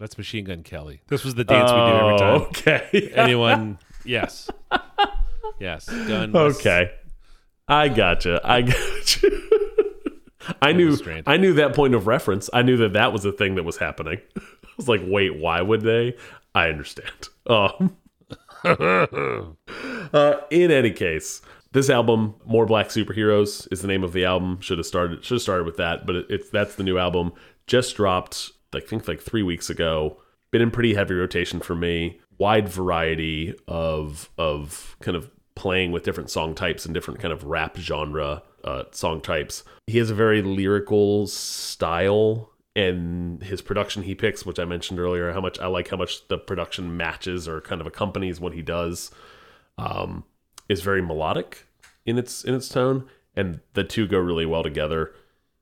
[0.01, 1.01] That's Machine Gun Kelly.
[1.09, 2.41] This was the dance we do every Oh, time.
[2.47, 3.11] Okay.
[3.15, 3.77] Anyone?
[4.03, 4.49] Yes.
[5.59, 5.85] Yes.
[5.87, 6.35] Gun.
[6.35, 6.91] okay.
[7.67, 8.41] I gotcha.
[8.43, 9.29] I gotcha.
[10.59, 10.97] I knew.
[11.27, 12.49] I knew that point of reference.
[12.51, 14.19] I knew that that was a thing that was happening.
[14.37, 14.41] I
[14.75, 16.15] was like, wait, why would they?
[16.55, 17.29] I understand.
[17.45, 17.95] Um,
[18.63, 21.41] uh, in any case,
[21.73, 24.59] this album, "More Black Superheroes," is the name of the album.
[24.61, 27.33] Should have started should have started with that, but it, it's that's the new album.
[27.67, 30.17] Just dropped, I think, like three weeks ago.
[30.51, 32.19] Been in pretty heavy rotation for me.
[32.37, 37.43] Wide variety of of kind of playing with different song types and different kind of
[37.43, 39.63] rap genre uh, song types.
[39.87, 45.33] He has a very lyrical style and his production he picks, which I mentioned earlier,
[45.33, 48.61] how much I like how much the production matches or kind of accompanies what he
[48.61, 49.11] does,
[49.77, 50.23] um,
[50.69, 51.67] is very melodic
[52.05, 55.13] in its in its tone, and the two go really well together.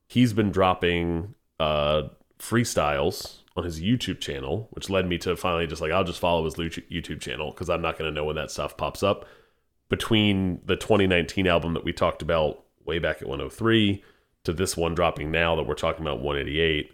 [0.06, 2.08] He's been dropping uh,
[2.40, 6.44] freestyles on his YouTube channel, which led me to finally just like I'll just follow
[6.44, 9.26] his YouTube channel because I'm not going to know when that stuff pops up.
[9.88, 14.04] Between the 2019 album that we talked about way back at 103
[14.44, 16.92] to this one dropping now that we're talking about 188,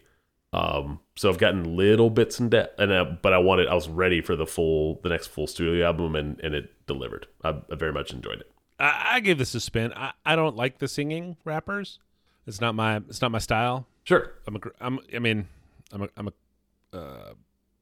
[0.52, 3.88] um, so I've gotten little bits in depth, and uh, but I wanted I was
[3.88, 7.26] ready for the full the next full studio album, and and it delivered.
[7.44, 8.50] I, I very much enjoyed it.
[8.78, 9.92] I, I give this a spin.
[9.94, 11.98] I, I don't like the singing rappers.
[12.46, 12.96] It's not my.
[12.96, 13.86] It's not my style.
[14.06, 14.58] Sure, I'm a.
[14.58, 14.98] gr- I'm.
[15.14, 15.46] I mean,
[15.92, 16.08] I'm a.
[16.16, 17.34] I'm a.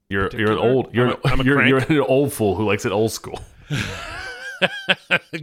[0.08, 2.64] you're you're an old you're I'm a- I'm a you're, you're an old fool who
[2.64, 3.38] likes it old school.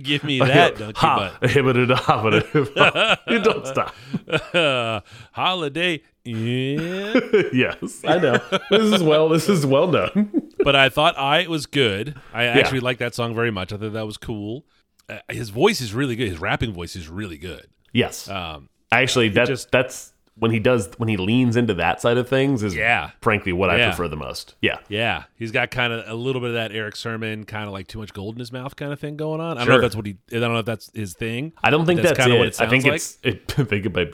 [0.01, 3.19] Give me that donkey ha, hibba-da-da-ba-da-ba.
[3.27, 3.93] You don't stop.
[4.25, 5.05] butt.
[5.33, 6.01] Holiday.
[6.23, 7.19] Yeah.
[7.53, 8.39] yes, I know.
[8.69, 9.29] This is well.
[9.29, 10.51] This is well done.
[10.63, 12.15] but I thought I was good.
[12.33, 13.71] I actually liked that song very much.
[13.73, 14.65] I thought that was cool.
[15.09, 16.29] Uh, his voice is really good.
[16.29, 17.67] His rapping voice is really good.
[17.93, 22.17] Yes, Um, actually, that's just- that's when he does when he leans into that side
[22.17, 22.63] of things.
[22.63, 23.11] Is Yeah.
[23.21, 24.55] frankly what I prefer the most.
[24.59, 27.73] Yeah, yeah, he's got kind of a little bit of that Erick Sermon, kind of
[27.73, 29.57] like too much gold in his mouth kind of thing going on.
[29.57, 30.17] I don't know if that's what he.
[30.31, 31.53] I don't know if that's his thing.
[31.63, 32.39] I don't think That's that's, kinda it.
[32.39, 34.07] what it I think sounds it's it, think about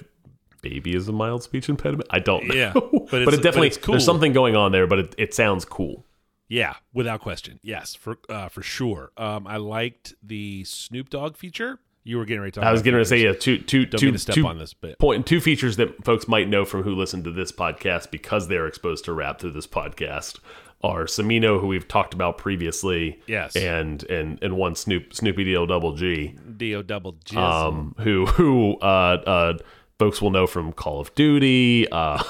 [0.62, 2.10] baby is a mild speech impediment.
[2.12, 2.56] I don't know.
[2.56, 3.94] Yeah, but but, it definitely but it's cool.
[3.94, 4.86] there's something going on there.
[4.86, 6.04] But it, it sounds cool.
[6.50, 7.60] Yeah, without question.
[7.64, 9.12] Yes, for uh, for sure.
[9.16, 11.80] Um, I liked the Snoop Dogg feature.
[12.08, 12.62] You were getting ready to.
[12.62, 14.74] Talk I was getting to say yeah, two two Don't two step two on this,
[14.74, 18.48] but point two features that folks might know from who listen to this podcast because
[18.48, 20.40] they're exposed to rap through this podcast
[20.82, 23.56] are Smino, who we've talked about previously, Yes.
[23.58, 28.78] and and and one Snoop Snoopy Do Double G, Do double G, um, who who
[28.80, 29.58] uh, uh,
[30.00, 32.24] folks will know from Call of Duty, uh,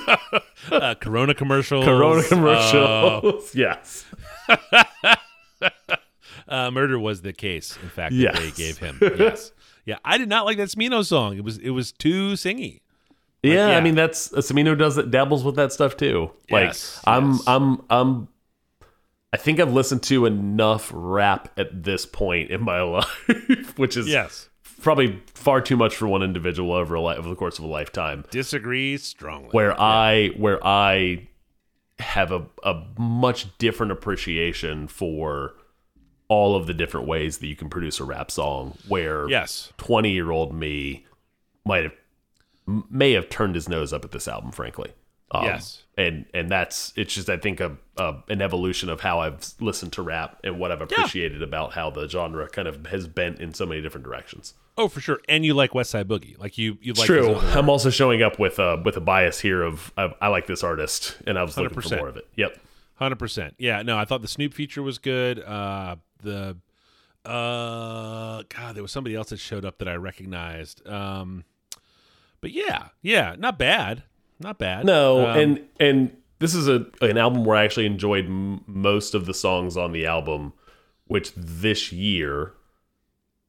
[0.70, 1.84] uh, Corona commercials.
[1.84, 4.04] Corona uh, yes,
[6.48, 7.78] uh, murder was the case.
[7.82, 8.98] In fact, that they gave him.
[9.18, 9.52] Yes.
[9.84, 11.36] Yeah, I did not like that Smino song.
[11.38, 12.80] It was it was too singy.
[13.42, 13.76] yeah, yeah.
[13.78, 16.30] I mean that's uh, Smino does it dabbles with that stuff too.
[16.50, 17.42] Like Yes, I'm yes.
[17.46, 18.28] I'm I'm
[19.32, 24.08] I think I've listened to enough rap at this point in my life, which is
[24.08, 24.48] Yes.
[24.82, 28.24] probably far too much for one individual over a over the course of a lifetime.
[28.30, 29.50] Disagree strongly.
[29.52, 31.28] Where I where I
[31.98, 35.54] have a a much different appreciation for
[36.28, 38.76] all of the different ways that you can produce a rap song.
[38.86, 39.72] Where Yes.
[39.78, 41.06] 20 year old me
[41.64, 41.92] might have
[42.90, 44.92] may have turned his nose up at this album frankly
[45.30, 45.84] um, Yes.
[45.96, 49.92] and and that's it's just i think a, a an evolution of how i've listened
[49.94, 53.54] to rap and what i've appreciated about how the genre kind of has bent in
[53.54, 55.18] so many different directions Oh, for sure.
[55.28, 56.38] And you like West Side Boogie.
[56.38, 59.62] Like you you like true i'm also showing up with a with a bias here
[59.62, 61.98] of I, I like this artist and i was looking for 100%.
[61.98, 62.56] more of it yep
[62.96, 63.54] Hundred percent.
[63.58, 63.82] Yeah.
[63.82, 65.38] No, I thought the Snoop feature was good.
[65.38, 66.56] Uh, the
[67.24, 70.86] uh, God, there was somebody else that showed up that I recognized.
[70.88, 71.44] Um,
[72.40, 74.02] but yeah, yeah, not bad,
[74.40, 74.84] not bad.
[74.86, 79.14] No, Um, and and this is a an album where I actually enjoyed m- most
[79.14, 80.52] of the songs on the album,
[81.06, 82.52] which this year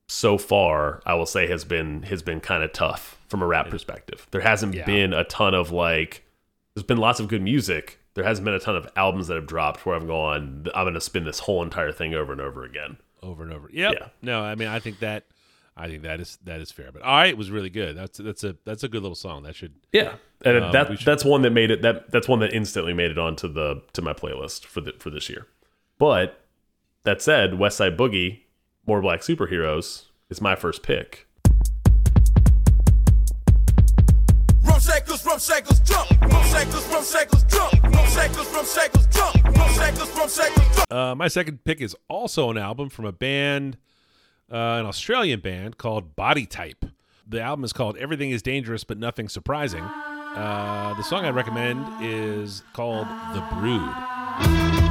[0.07, 3.69] so far I will say has been has been kind of tough from a rap
[3.69, 4.27] perspective.
[4.31, 4.85] There hasn't Yeah.
[4.85, 6.25] been a ton of like
[6.73, 7.98] there's been lots of good music.
[8.19, 10.93] There hasn't been a ton of albums that have dropped where I've gone I'm going
[10.93, 12.97] to spin this whole entire thing over and over again.
[13.23, 13.69] over and over.
[13.71, 13.93] Yep.
[13.99, 14.07] Yeah.
[14.21, 15.25] No, I mean, I think that,
[15.75, 16.91] I think that is that is fair.
[16.91, 17.95] But all right, was really good.
[17.97, 19.43] That's that's a that's a good little song.
[19.43, 22.39] That should Yeah, and Um, that should- that's one that made it that that's one
[22.39, 25.47] that instantly made it onto the to my playlist for the for this year.
[25.97, 26.41] But
[27.03, 28.41] that said, West Side Boogie,
[28.85, 31.25] More Black Superheroes is my first pick.
[35.37, 36.09] Shakers, jump.
[36.21, 36.87] Rum shakers,
[37.45, 37.83] jump.
[37.83, 39.43] Rum shakers, jump.
[39.45, 40.09] Rum shakers,
[40.75, 40.91] jump.
[40.91, 43.77] Uh, my second pick is also an album from a band,
[44.51, 46.85] uh, an Australian band called Body Type.
[47.27, 49.83] The album is called Everything is Dangerous But Nothing Surprising.
[49.83, 54.88] Uh, the song I'd recommend is called The Brood.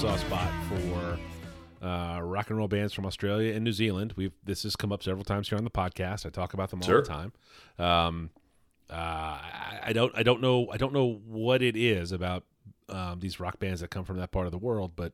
[0.00, 1.18] Soft spot for
[1.86, 4.14] uh, rock and roll bands from Australia and New Zealand.
[4.16, 6.24] We've this has come up several times here on the podcast.
[6.26, 7.02] I talk about them all Sure.
[7.02, 7.32] the time.
[7.78, 8.30] Um,
[8.90, 10.12] uh, I, I don't.
[10.16, 10.68] I don't know.
[10.72, 12.44] I don't know what it is about
[12.88, 15.12] um, these rock bands that come from that part of the world, but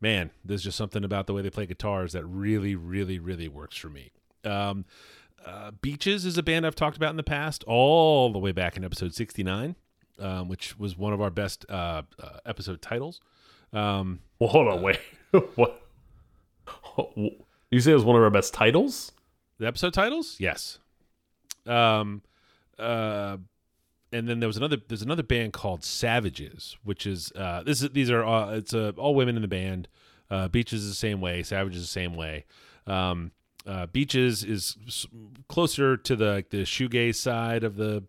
[0.00, 3.76] man, there's just something about the way they play guitars that really, really, really works
[3.76, 4.10] for me.
[4.44, 4.84] Um,
[5.46, 8.76] uh, Beaches is a band I've talked about in the past, all the way back
[8.76, 9.74] in episode 69,
[10.18, 13.20] um, which was one of our best uh, uh, episode titles.
[13.72, 15.00] Um, Well, hold on, wait.
[15.54, 15.82] what?
[17.70, 19.12] You say it was one of our best titles?
[19.58, 20.78] the episode titles, yes.
[21.66, 22.22] Um,
[22.78, 23.36] uh,
[24.12, 24.78] and then there was another.
[24.88, 28.92] There's another band called Savages, which is uh, this is these are uh, it's uh,
[28.96, 29.88] all women in the band.
[30.30, 31.42] Uh, Beaches is the same way.
[31.42, 32.44] Savages is the same way.
[32.86, 33.32] Um,
[33.66, 34.76] uh, Beaches is
[35.48, 38.04] closer to the the shoegaze side of the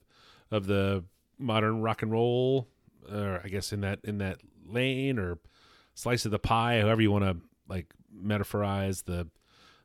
[0.52, 1.04] of the
[1.38, 2.68] modern rock and roll,
[3.12, 4.40] or I guess in that in that
[4.72, 5.40] lane or
[5.94, 9.28] slice of the pie, however you want to like metaphorize the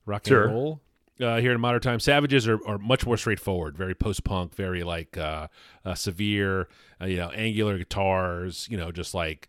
[0.06, 0.44] rock Sure.
[0.44, 0.80] and roll.
[1.20, 4.82] Uh, here in modern times, Savages are, are much more straightforward, very post punk, very
[4.82, 5.46] like uh,
[5.84, 6.68] uh, severe,
[7.00, 9.48] uh, you know, angular guitars, you know, just like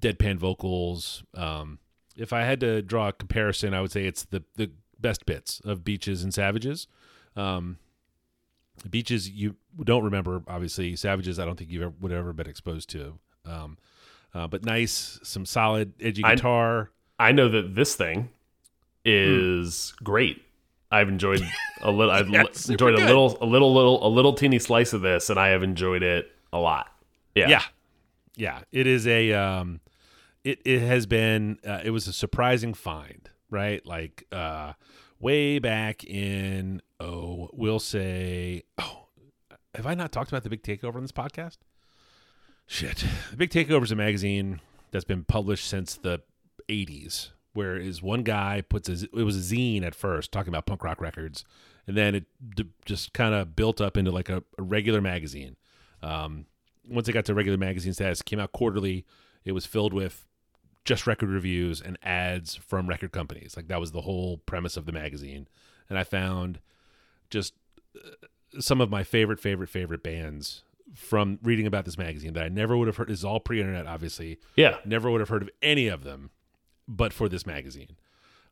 [0.00, 1.22] deadpan vocals.
[1.34, 1.78] Um,
[2.16, 5.60] if I had to draw a comparison, I would say it's the the best bits
[5.64, 6.88] of Beaches and Savages.
[7.36, 7.78] Um,
[8.90, 10.96] Beaches you don't remember, obviously.
[10.96, 13.18] Savages, I don't think you ever would ever been exposed to.
[13.44, 13.78] Um,
[14.36, 16.90] uh, but nice, some solid, edgy guitar.
[17.18, 18.28] I know that this thing
[19.04, 20.42] is great.
[20.90, 21.42] I've enjoyed
[21.82, 22.12] a little.
[22.12, 25.00] I've Yeah, li- it's enjoyed a little, a little, little, a little teeny slice of
[25.00, 26.88] this, and I have enjoyed it a lot.
[27.34, 27.62] Yeah, yeah
[28.36, 29.80] yeah it is a um
[30.44, 34.74] it it has been uh, it was a surprising find right like uh
[35.18, 39.06] way back in oh we'll say oh
[39.74, 41.56] have i not talked about the big takeover on this podcast
[42.66, 46.20] shit the big takeover is a magazine that's been published since the
[46.68, 50.66] 80s where is one guy puts a it was a zine at first talking about
[50.66, 51.44] punk rock records
[51.86, 52.24] and then it
[52.54, 55.56] d- just kind of built up into like a, a regular magazine
[56.02, 56.46] um
[56.88, 59.04] once it got to regular magazine status, came out quarterly.
[59.44, 60.26] It was filled with
[60.84, 63.54] just record reviews and ads from record companies.
[63.56, 65.48] Like that was the whole premise of the magazine.
[65.88, 66.60] And I found
[67.30, 67.54] just
[67.96, 70.62] uh, some of my favorite, favorite, favorite bands
[70.96, 73.08] from reading about this magazine that I never would have heard.
[73.08, 74.38] This is all pre-internet, obviously.
[74.56, 74.78] yeah.
[74.84, 76.30] Never would have heard of any of them,
[76.88, 77.96] but for this magazine.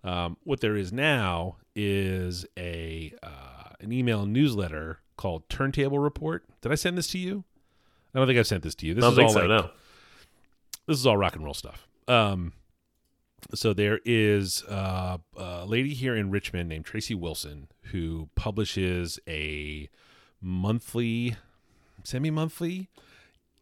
[0.05, 6.45] Um, what there is now is a uh, an email newsletter called Turntable Report.
[6.61, 7.45] Did I send this to you?
[8.15, 8.95] I don't think I've sent this to you.
[8.95, 9.41] This is all so.
[9.41, 9.71] like, no.
[10.87, 11.89] this is all rock and roll stuff.
[12.07, 12.53] Um,
[13.55, 19.89] so there is uh, a lady here in Richmond named Tracy Wilson who publishes a
[20.41, 21.37] monthly,
[22.05, 22.89] semi-monthly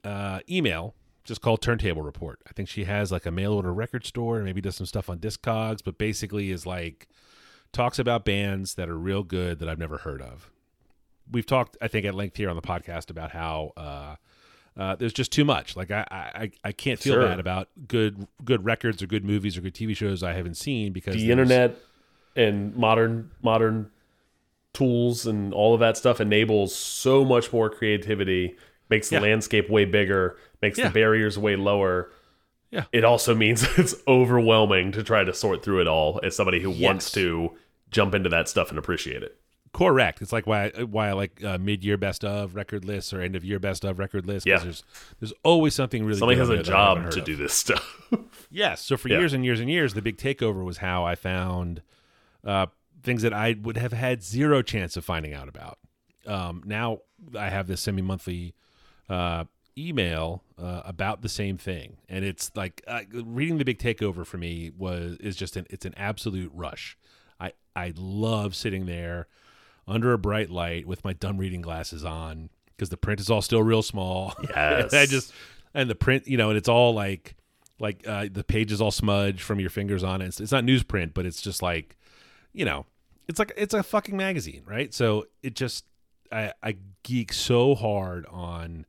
[0.04, 2.40] uh, email just called Turntable Report.
[2.48, 5.08] I think she has like a mail order record store and maybe does some stuff
[5.08, 7.08] on Discogs, but basically is like
[7.72, 10.50] talks about bands that are real good that I've never heard of.
[11.30, 14.16] We've talked, I think, at length here on the podcast about how uh,
[14.76, 15.76] uh, there's just too much.
[15.76, 17.22] Like I, I, I can't feel Sure.
[17.22, 20.92] bad about good, good records or good movies or good TV shows I haven't seen
[20.92, 21.76] because The internet
[22.34, 23.90] and modern modern
[24.74, 28.56] tools and all of that stuff enables so much more creativity.
[28.88, 29.22] Makes the Yeah.
[29.22, 30.36] landscape way bigger.
[30.60, 30.88] Makes Yeah.
[30.88, 32.10] the barriers way lower.
[32.70, 32.84] Yeah.
[32.92, 36.70] It also means it's overwhelming to try to sort through it all as somebody who
[36.70, 37.52] wants to
[37.90, 39.36] jump into that stuff and appreciate it.
[39.74, 40.20] Correct.
[40.20, 43.34] It's like why why I like uh, mid year best of record lists or end
[43.36, 44.46] of year best of record lists.
[44.46, 44.58] Yeah.
[44.58, 44.84] There's
[45.18, 46.18] there's always something really.
[46.18, 47.24] Somebody has a there that I haven't job to of.
[47.24, 47.98] do this stuff.
[48.50, 48.82] Yes.
[48.84, 49.18] So for Yeah.
[49.20, 51.80] years and years and years, the big takeover was how I found
[52.44, 52.66] uh,
[53.02, 55.78] things that I would have had zero chance of finding out about.
[56.26, 56.98] Um, now
[57.38, 58.54] I have this semi monthly
[59.08, 59.44] uh,
[59.76, 64.38] email uh, about the same thing, and it's like uh, reading the big takeover for
[64.38, 66.96] me was is just an it's an absolute rush.
[67.40, 69.26] I I love sitting there
[69.86, 73.42] under a bright light with my dumb reading glasses on because the print is all
[73.42, 74.34] still real small.
[74.48, 74.94] Yes.
[74.94, 75.32] I just
[75.74, 77.34] and the print, you know, and it's all like
[77.78, 80.26] like uh, the page is all smudged from your fingers on it.
[80.26, 81.96] It's, it's not newsprint, but it's just like,
[82.52, 82.86] you know,
[83.28, 84.92] it's like it's a fucking magazine, right?
[84.92, 85.84] So it just
[86.30, 88.86] I, I geek so hard on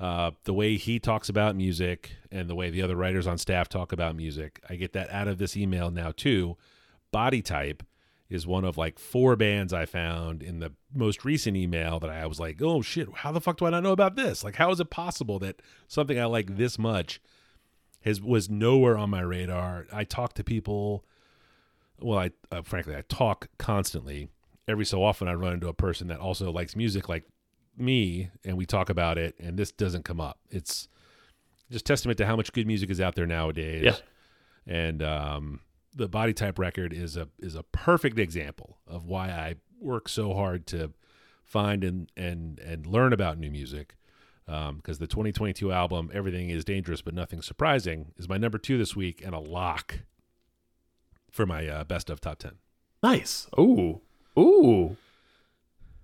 [0.00, 3.68] uh, the way he talks about music and the way the other writers on staff
[3.68, 4.60] talk about music.
[4.68, 6.56] I get that out of this email now too.
[7.10, 7.82] Body Type
[8.28, 12.26] is one of like four bands I found in the most recent email that I
[12.26, 14.42] was like, oh shit, how the fuck do I not know about this?
[14.42, 17.20] Like, how is it possible that something I like this much
[18.00, 19.86] has was nowhere on my radar?
[19.92, 21.04] I talk to people.
[22.00, 24.28] Well, I uh, frankly I talk constantly.
[24.66, 27.24] Every so often, I run into a person that also likes music like
[27.76, 30.38] me, and we talk about it, and this doesn't come up.
[30.50, 30.88] It's
[31.70, 33.84] just testament to how much good music is out there nowadays.
[33.84, 33.96] Yeah.
[34.66, 35.60] And um,
[35.94, 40.34] the body type record is a is a perfect example of why I work so
[40.34, 40.92] hard to
[41.44, 43.96] find and and and learn about new music.
[44.46, 48.94] Because the 2022 album, Everything is Dangerous But Nothing Surprising, is my number two this
[48.94, 50.00] week and a lock
[51.34, 52.52] for my uh, best of top 10.
[53.02, 53.48] nice.
[53.58, 54.00] Ooh.
[54.38, 54.96] Ooh.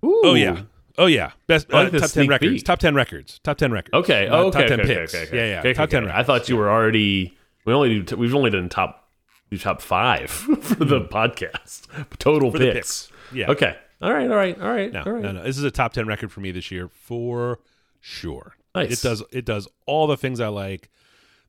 [0.04, 0.20] Ooh.
[0.24, 0.62] Oh yeah.
[0.98, 1.32] Oh yeah.
[1.46, 2.52] Best I like uh, top ten sneak records.
[2.52, 2.64] peek.
[2.64, 3.38] Top ten records.
[3.44, 3.94] Top ten records.
[3.94, 4.26] Okay.
[4.28, 4.58] Not Oh, okay.
[4.60, 5.14] Top ten okay, picks.
[5.14, 5.58] okay, okay, Yeah, yeah.
[5.60, 6.04] Okay, top okay, ten.
[6.08, 6.16] okay.
[6.18, 7.36] I thought you were already.
[7.64, 8.16] We only do.
[8.16, 9.08] We've only done top.
[9.50, 11.86] Do top five for the podcast.
[12.18, 12.56] Total Hmm.
[12.56, 13.06] For picks.
[13.06, 13.12] picks.
[13.32, 13.50] Yeah.
[13.50, 13.76] Okay.
[14.02, 14.30] All right.
[14.30, 14.60] All right.
[14.60, 14.92] All right.
[14.92, 15.22] No, all right.
[15.22, 15.42] no, no.
[15.42, 17.58] This is a top ten record for me this year for
[18.00, 18.54] sure.
[18.74, 18.92] Nice.
[18.92, 19.22] It does.
[19.32, 20.88] It does all the things I like.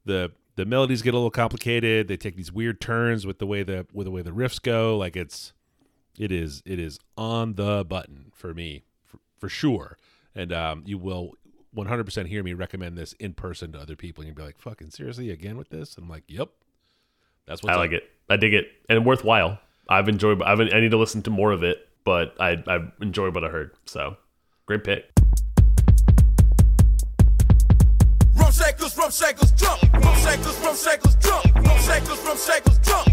[0.06, 2.08] The the melodies get a little complicated.
[2.08, 4.96] They take these weird turns with the way the with the way the riffs go.
[4.96, 5.54] Like it's,
[6.20, 9.98] it is it is on the button for me for, for sure.
[10.36, 11.34] And um, you will
[11.76, 14.22] 100% hear me recommend this in person to other people.
[14.22, 16.50] And you'll be like, "Fucking seriously again with this?" And I'm like, "Yep."
[17.48, 18.04] That's what I like it.
[18.30, 19.60] I dig it, and worthwhile.
[19.90, 20.44] I've enjoyed.
[20.44, 20.60] I've.
[20.60, 22.64] I need to listen to more of it, but I.
[22.68, 23.72] I enjoyed what I heard.
[23.88, 24.16] So,
[24.68, 25.21] great pick.
[28.80, 29.38] Rum drunk.
[29.62, 30.54] Rum rum drunk.
[30.54, 32.06] Rum rum drunk.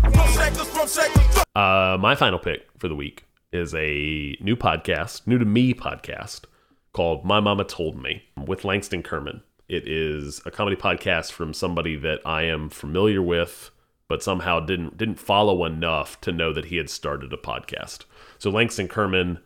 [0.02, 0.34] Rum
[0.74, 1.46] rum drunk.
[1.54, 6.42] Uh, my final pick for the week is a new podcast, new to me podcast
[6.92, 9.42] called My Mama Told Me with Langston Kerman.
[9.68, 13.70] It is a comedy podcast from somebody that I am familiar with,
[14.08, 18.04] but somehow didn't didn't follow enough to know that he had started a podcast.
[18.38, 19.40] So Langston Kerman,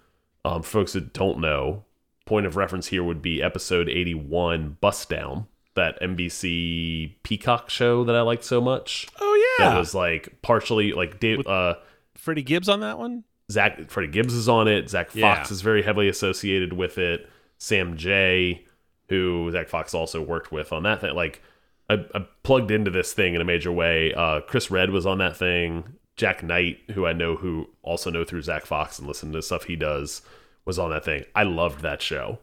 [0.44, 1.84] um, folks that don't know,
[2.26, 8.04] point of reference here would be episode eighty one, Bust Down, that NBC Peacock show
[8.04, 9.06] that I liked so much.
[9.20, 11.46] Oh yeah, That was like partially like Dave.
[11.46, 11.74] Uh,
[12.14, 13.24] Freddie Gibbs on that one.
[13.50, 14.88] Zach Freddie Gibbs is on it.
[14.90, 15.16] Zach Fox
[15.50, 15.52] Yeah.
[15.52, 17.28] is very heavily associated with it.
[17.58, 18.64] Sam J,
[19.08, 21.14] who Zach Fox also worked with on that thing.
[21.14, 21.42] Like
[21.90, 24.12] I, I plugged into this thing in a major way.
[24.14, 25.84] Uh, Chris Red was on that thing.
[26.16, 29.64] Jak Knight, who I know who also know through Zach Fox and listen to stuff
[29.64, 30.22] he does,
[30.64, 31.24] was on that thing.
[31.34, 32.38] I loved that show.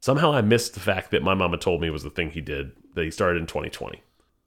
[0.00, 2.72] Somehow I missed the fact that my mama told me was the thing he did
[2.94, 4.02] that he started in 2020.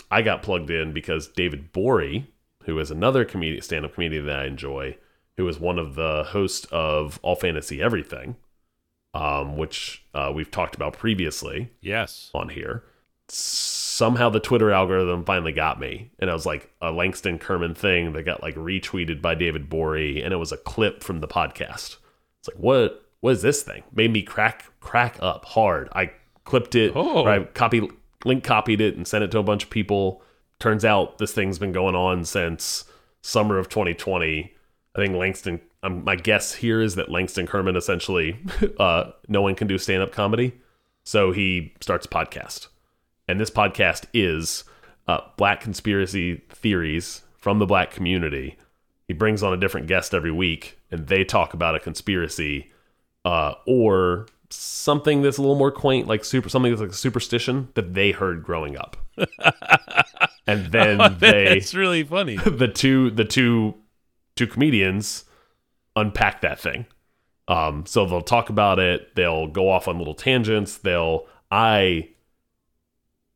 [0.09, 2.27] I got plugged in because David Borie,
[2.63, 4.97] who is another comedian, stand-up comedian that I enjoy,
[5.37, 8.35] who is one of the hosts of All Fantasy Everything,
[9.13, 12.29] um, which uh, we've talked about previously Yes.
[12.33, 12.83] on here.
[13.27, 18.13] Somehow the Twitter algorithm finally got me, and I was like a Langston Kerman thing
[18.13, 21.97] that got like retweeted by David Borie, and it was a clip from the podcast.
[22.39, 23.05] It's like what?
[23.21, 23.83] What is this thing?
[23.93, 25.89] Made me crack crack up hard.
[25.93, 26.11] I
[26.43, 26.91] clipped it.
[26.95, 27.25] Oh.
[27.25, 27.87] I copy
[28.25, 30.21] link copied it and sent it to a bunch of people.
[30.59, 32.85] Turns out this thing's been going on since
[33.21, 34.53] summer of 2020.
[34.95, 35.61] I think Langston.
[35.83, 38.37] Um, my guess here is that Langston Kerman essentially,
[38.79, 40.53] uh, no one can do stand up comedy,
[41.03, 42.67] so he starts a podcast,
[43.27, 44.63] and this podcast is
[45.07, 48.57] uh, black conspiracy theories from the black community.
[49.07, 52.71] He brings on a different guest every week, and they talk about a conspiracy
[53.25, 57.69] uh, or something that's a little more quaint, like super something that's like a superstition
[57.75, 58.97] that they heard growing up,
[60.47, 62.35] and then they it's really funny.
[62.45, 63.75] the two the two
[64.35, 65.25] two comedians
[65.95, 66.85] unpack that thing.
[67.47, 69.13] Um, so they'll talk about it.
[69.15, 70.77] They'll go off on little tangents.
[70.77, 72.09] They'll I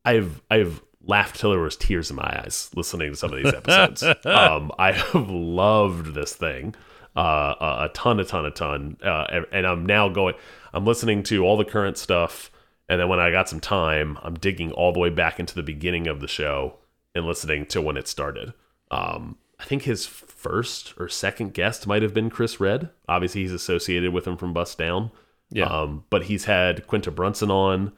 [0.03, 3.53] I've I've laughed till there was tears in my eyes listening to some of these
[3.53, 4.03] episodes.
[4.25, 6.73] um, I have loved this thing
[7.15, 10.35] uh, a, ton, a ton, a ton, uh, and, and I'm now going.
[10.73, 12.51] I'm listening to all the current stuff,
[12.89, 15.63] and then when I got some time, I'm digging all the way back into the
[15.63, 16.77] beginning of the show
[17.13, 18.53] and listening to when it started.
[18.91, 22.89] Um, I think his first or second guest might have been Chris Red.
[23.07, 25.11] Obviously, he's associated with him from Bust Down.
[25.49, 25.65] Yeah.
[25.65, 27.93] Um, but he's had Quinta Brunson on,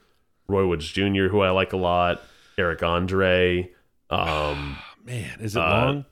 [0.47, 2.21] Roy Woods Jr., who I like a lot,
[2.57, 3.71] Eric Andre.
[4.09, 6.05] Um, Man, is it uh, long?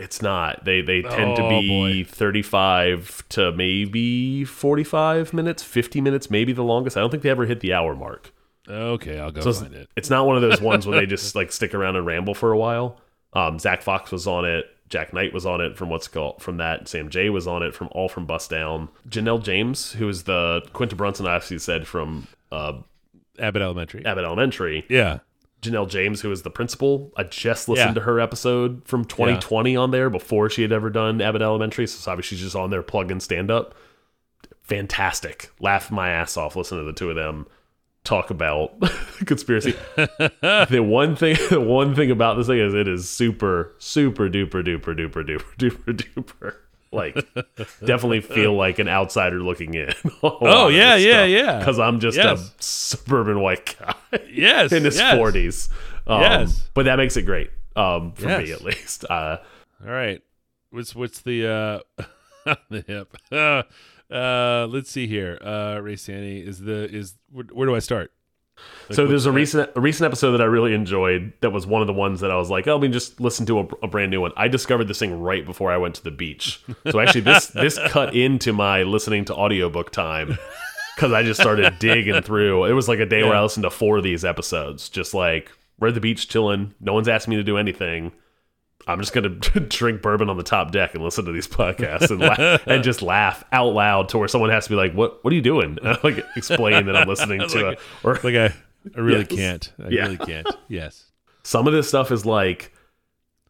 [0.00, 0.64] It's not.
[0.64, 6.64] They they tend to Oh, be 35 to maybe 45 minutes, 50 minutes, maybe the
[6.64, 6.96] longest.
[6.96, 8.32] I don't think they ever hit the hour mark.
[8.68, 9.88] Okay, I'll go So it's, find it.
[9.96, 12.52] it's not one of those ones where they just like stick around and ramble for
[12.52, 13.00] a while.
[13.32, 14.66] Um, Zach Fox was on it.
[14.88, 16.88] Jak Knight was on it from what's called from that.
[16.88, 18.88] Sam J was on it from all from Bust Down.
[19.08, 22.74] Janelle James, who is the Quinta Brunson, I actually said from uh,
[23.38, 24.04] Abbott Elementary.
[24.04, 24.84] Abbott Elementary.
[24.88, 25.20] Yeah.
[25.62, 27.12] Janelle James, who is the principal.
[27.16, 27.94] I just listened Yeah.
[27.94, 31.86] to her episode from 2020 on there before she had ever done Abbott Elementary.
[31.86, 33.74] So obviously she's just on there plugging stand up.
[34.62, 35.50] Fantastic.
[35.60, 37.46] Laugh my ass off listening to the two of them
[38.04, 38.72] talk about
[39.26, 39.74] conspiracy.
[39.96, 44.64] the one thing the one thing about this thing is it is super, super duper
[44.64, 46.54] duper duper duper duper duper.
[46.92, 47.14] Like
[47.84, 49.92] definitely feel like an outsider looking in.
[50.22, 51.58] Oh, yeah, yeah, yeah.
[51.58, 52.48] Because I'm just Yes.
[52.58, 53.94] a suburban white guy
[54.30, 54.72] Yes.
[54.72, 55.14] in his yes.
[55.16, 55.68] 40s.
[56.06, 56.68] Um, Yes.
[56.74, 59.04] But that makes it great um, for me, at least.
[59.08, 59.38] Uh,
[59.84, 60.20] All right.
[60.70, 62.04] What's what's the uh
[62.70, 63.16] the hip?
[64.10, 65.38] Uh, let's see here.
[65.42, 68.12] Uh Ray Sandy is the is where, where do I start?
[68.92, 71.32] So there's a recent a recent episode that I really enjoyed.
[71.40, 73.46] That was one of the ones that I was like, oh, let me just listen
[73.46, 74.32] to a, a brand new one.
[74.36, 76.60] I discovered this thing right before I went to the beach.
[76.90, 80.38] So actually, this this cut into my listening to audiobook time
[80.96, 82.64] because I just started digging through.
[82.64, 85.52] It was like a day where I listened to four of these episodes, just like
[85.78, 86.74] we're at the beach chilling.
[86.80, 88.12] No one's asked me to do anything.
[88.90, 89.28] I'm just gonna
[89.68, 93.42] drink bourbon on the top deck and listen to these podcasts and and just laugh
[93.52, 95.22] out loud to where someone has to be like, "What?
[95.24, 98.54] What are you doing?" Like explain that I'm listening to Like- it, or Like I,
[98.96, 99.38] I really Yes.
[99.38, 99.72] can't.
[99.84, 100.02] I Yeah.
[100.02, 100.48] really can't.
[100.68, 101.04] Yes.
[101.42, 102.72] some of this stuff is like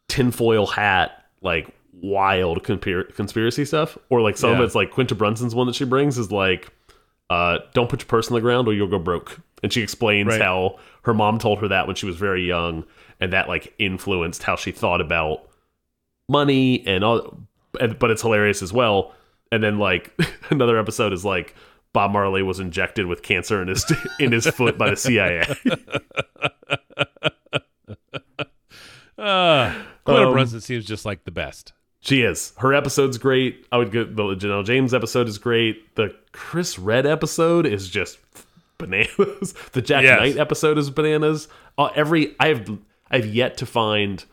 [0.09, 4.59] tinfoil hat, like wild conspiracy stuff, or like some Yeah.
[4.59, 6.68] of it's like Quinta Brunson's one that she brings is like,
[7.28, 10.28] uh, "Don't put your purse on the ground or you'll go broke," and she explains
[10.28, 10.41] Right.
[10.41, 12.84] how her mom told her that when she was very young,
[13.21, 15.49] and that like influenced how she thought about
[16.29, 17.39] money and all.
[17.73, 19.14] But it's hilarious as well.
[19.53, 20.12] And then like
[20.51, 21.55] another episode is like.
[21.93, 23.85] Bob Marley was injected with cancer in his
[24.21, 25.43] in his foot by the CIA.
[29.18, 31.73] Uh, Quinta Um, Brunson seems just like the best.
[32.01, 32.53] She is.
[32.59, 33.66] Her episode's great.
[33.71, 35.95] I would get the Janelle James episode is great.
[35.97, 38.18] The Chris Red episode is just
[38.79, 39.53] bananas.
[39.73, 40.18] The Jack Yes.
[40.21, 41.49] Knight episode is bananas.
[41.77, 42.79] Uh, every I have
[43.11, 44.25] I've yet to find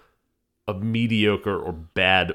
[0.68, 2.34] a mediocre or bad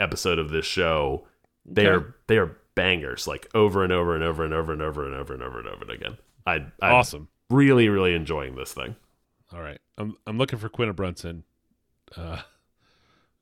[0.00, 1.26] episode of this show.
[1.64, 1.90] They Okay.
[2.06, 5.14] are they are bangers like over and over and over and over and over and
[5.14, 6.16] over and over and over and again.
[6.46, 7.28] I I'm Awesome.
[7.50, 8.96] really really enjoying this thing.
[9.52, 9.78] All right.
[9.96, 11.44] I'm I'm looking for Quinta Brunson.
[12.16, 12.40] Uh,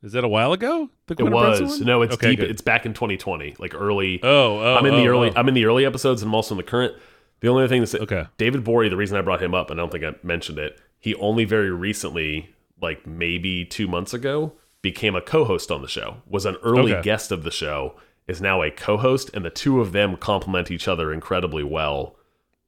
[0.02, 0.90] is that a while ago?
[1.06, 1.84] The It was one?
[1.86, 2.40] no, it's Okay, deep.
[2.40, 2.50] good.
[2.50, 4.20] It's back in 2020, like early.
[4.22, 5.30] Oh, oh, I'm in the oh, early.
[5.30, 5.32] oh.
[5.36, 6.94] I'm in the early episodes, and I'm also in the current.
[7.40, 8.26] The only thing say, Okay.
[8.38, 8.88] David Borie.
[8.88, 11.44] The reason I brought him up, and I don't think I mentioned it, he only
[11.44, 12.50] very recently,
[12.82, 14.52] like maybe two months ago,
[14.82, 16.16] became a co-host on the show.
[16.26, 17.02] Was an early Okay.
[17.02, 17.94] guest of the show.
[18.26, 22.16] Is now a co-host, and the two of them complement each other incredibly well.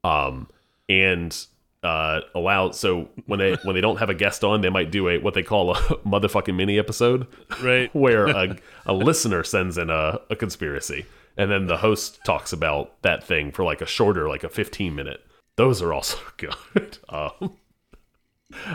[0.04, 0.48] Um,
[0.88, 1.36] and
[1.82, 5.08] uh, allow so when they when they don't have a guest on, they might do
[5.08, 5.76] a what they call a
[6.06, 7.26] motherfucking mini episode
[7.60, 7.92] Right.
[8.04, 13.00] where a, a listener sends in a, a conspiracy and then the host talks about
[13.02, 15.20] that thing for like a shorter like a 15 minute
[15.56, 17.56] those are also good um,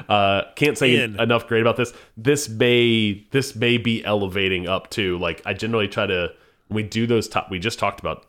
[0.07, 1.19] uh can't say In.
[1.19, 5.88] enough great about this this may this may be elevating up to like i generally
[5.88, 6.32] try to
[6.67, 8.26] when we do those top we just talked about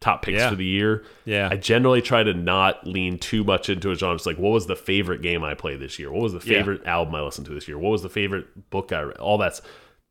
[0.00, 0.50] top picks Yeah.
[0.50, 1.48] for the year Yeah.
[1.52, 4.66] i generally try to not lean too much into a genre it's like what was
[4.66, 6.58] the favorite game i played this year what was the Yeah.
[6.58, 9.38] favorite album i listened to this year what was the favorite book i read all
[9.38, 9.62] that's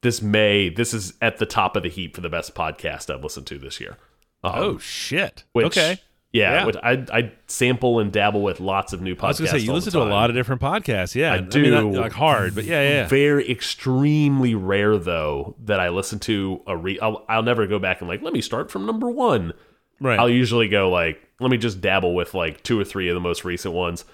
[0.02, 3.24] this may this is at the top of the heap for the best podcast i've
[3.24, 3.98] listened to this year
[4.44, 5.44] Um, Oh shit.
[5.52, 6.00] which, okay.
[6.34, 6.66] Yeah, Yeah.
[6.66, 9.58] Which I I sample and dabble with lots of new podcasts I was gonna say
[9.60, 11.14] you listen to a lot of different podcasts.
[11.16, 11.72] Yeah, I do.
[11.72, 13.08] not, like hard, but yeah, yeah.
[13.08, 17.00] Very extremely rare though that I listen to a re.
[17.00, 19.54] I'll, I'll never go back and like let me start from number one.
[20.00, 20.20] Right.
[20.20, 23.20] I'll usually go like let me just dabble with like two or three of the
[23.22, 24.06] most recent ones.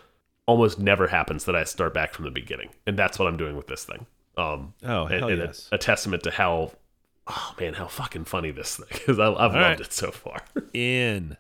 [0.47, 3.57] Almost never happens that I start back from the beginning, and that's what I'm doing
[3.57, 4.05] with this thing.
[4.37, 5.67] Um, Oh, and, hell and yes.
[5.71, 6.71] a, a testament to how.
[7.29, 9.19] Oh man, how fucking funny this thing is!
[9.19, 9.79] I, I've loved right.
[9.79, 10.41] it so far.
[10.73, 11.35] in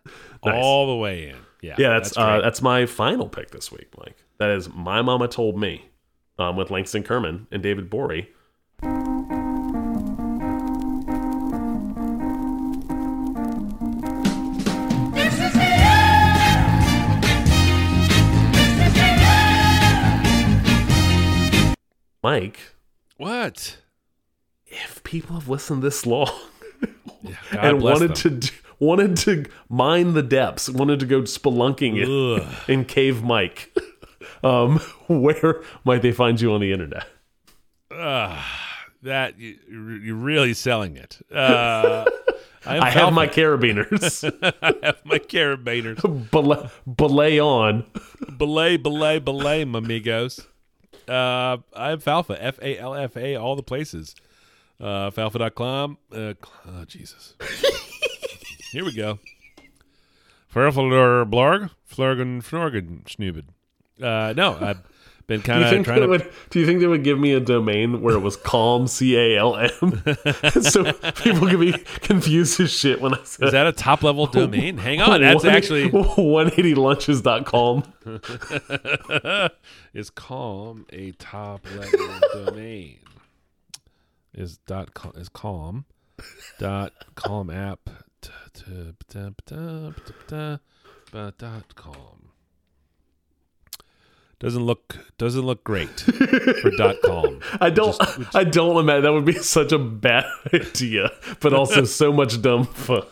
[0.45, 0.55] Nice.
[0.55, 1.37] all the way in.
[1.61, 1.75] Yeah.
[1.77, 4.17] Yeah, that's uh, that's my final pick this week, Mike.
[4.37, 5.89] That is my mama told me,
[6.37, 8.27] um, with Langston Kerman and David Borie.
[22.23, 22.59] Mike,
[23.15, 23.77] what.
[24.67, 26.31] If people have listened this long
[26.81, 28.15] God and wanted them.
[28.15, 28.49] to do,
[28.79, 32.55] wanted to mine the depths, wanted to go spelunking in, Ugh.
[32.67, 33.75] in Cave Mike,
[34.43, 37.07] um, where might they find you on the internet?
[39.03, 41.19] that you, you're really selling it.
[41.33, 42.05] Uh,
[42.65, 44.23] I'm I have my carabiners.
[44.61, 46.29] I have my carabiners.
[46.29, 47.85] belay, belay on.
[48.37, 50.45] belay, belay, belay, amigos.
[51.07, 52.35] Uh, I'm Falfa.
[52.39, 53.35] F A L F A.
[53.37, 54.15] All the places.
[54.79, 55.97] Uh, Falfa.com.
[56.11, 56.33] Uh,
[56.67, 57.35] oh Jesus.
[58.71, 59.19] Here we go.
[60.53, 61.69] Farfalder blog.
[61.89, 63.45] Flurgen Fnorgen Schnubid.
[64.01, 64.81] Uh, no, I've
[65.25, 66.07] been kind of trying to.
[66.07, 69.17] would, do you think they would give me a domain where it was calm C
[69.17, 69.69] A L M,
[70.61, 74.27] so people could be confused as shit when I said Is that a top level
[74.31, 74.77] domain?
[74.77, 77.83] Hang on, that's actually 180lunches.com.
[79.93, 82.99] is calm a top level domain?
[84.37, 85.85] Is dot com is calm
[86.59, 87.89] dot calm app
[91.11, 92.13] dot com
[94.39, 97.39] doesn't look doesn't look great for dot com.
[97.59, 97.97] I don't.
[97.99, 101.09] Just- I don't imagine that would be such a bad idea,
[101.39, 103.03] but also so much dumb fun.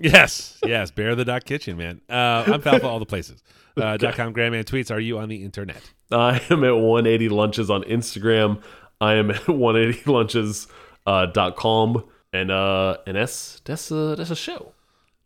[0.00, 2.00] Yes, yes, Bear the Dot Kitchen, man.
[2.10, 3.44] Uh, I'm Falfa all the places.
[3.76, 4.90] Uh, dot com Grandman tweets.
[4.90, 5.88] Are you on the internet?
[6.10, 8.60] I am at 180 lunches on Instagram.
[9.02, 10.68] I am at 180 lunches
[11.06, 14.72] uh, dot com and uh and that's that's a that's a show.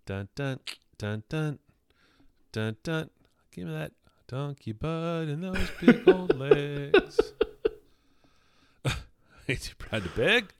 [0.07, 0.61] Dun dun
[0.97, 1.59] dun dun
[2.53, 3.11] dun dun.
[3.53, 3.93] Give me that
[4.29, 7.21] donkey butt and those big old legs.
[9.49, 10.53] Ain't you proud to beg?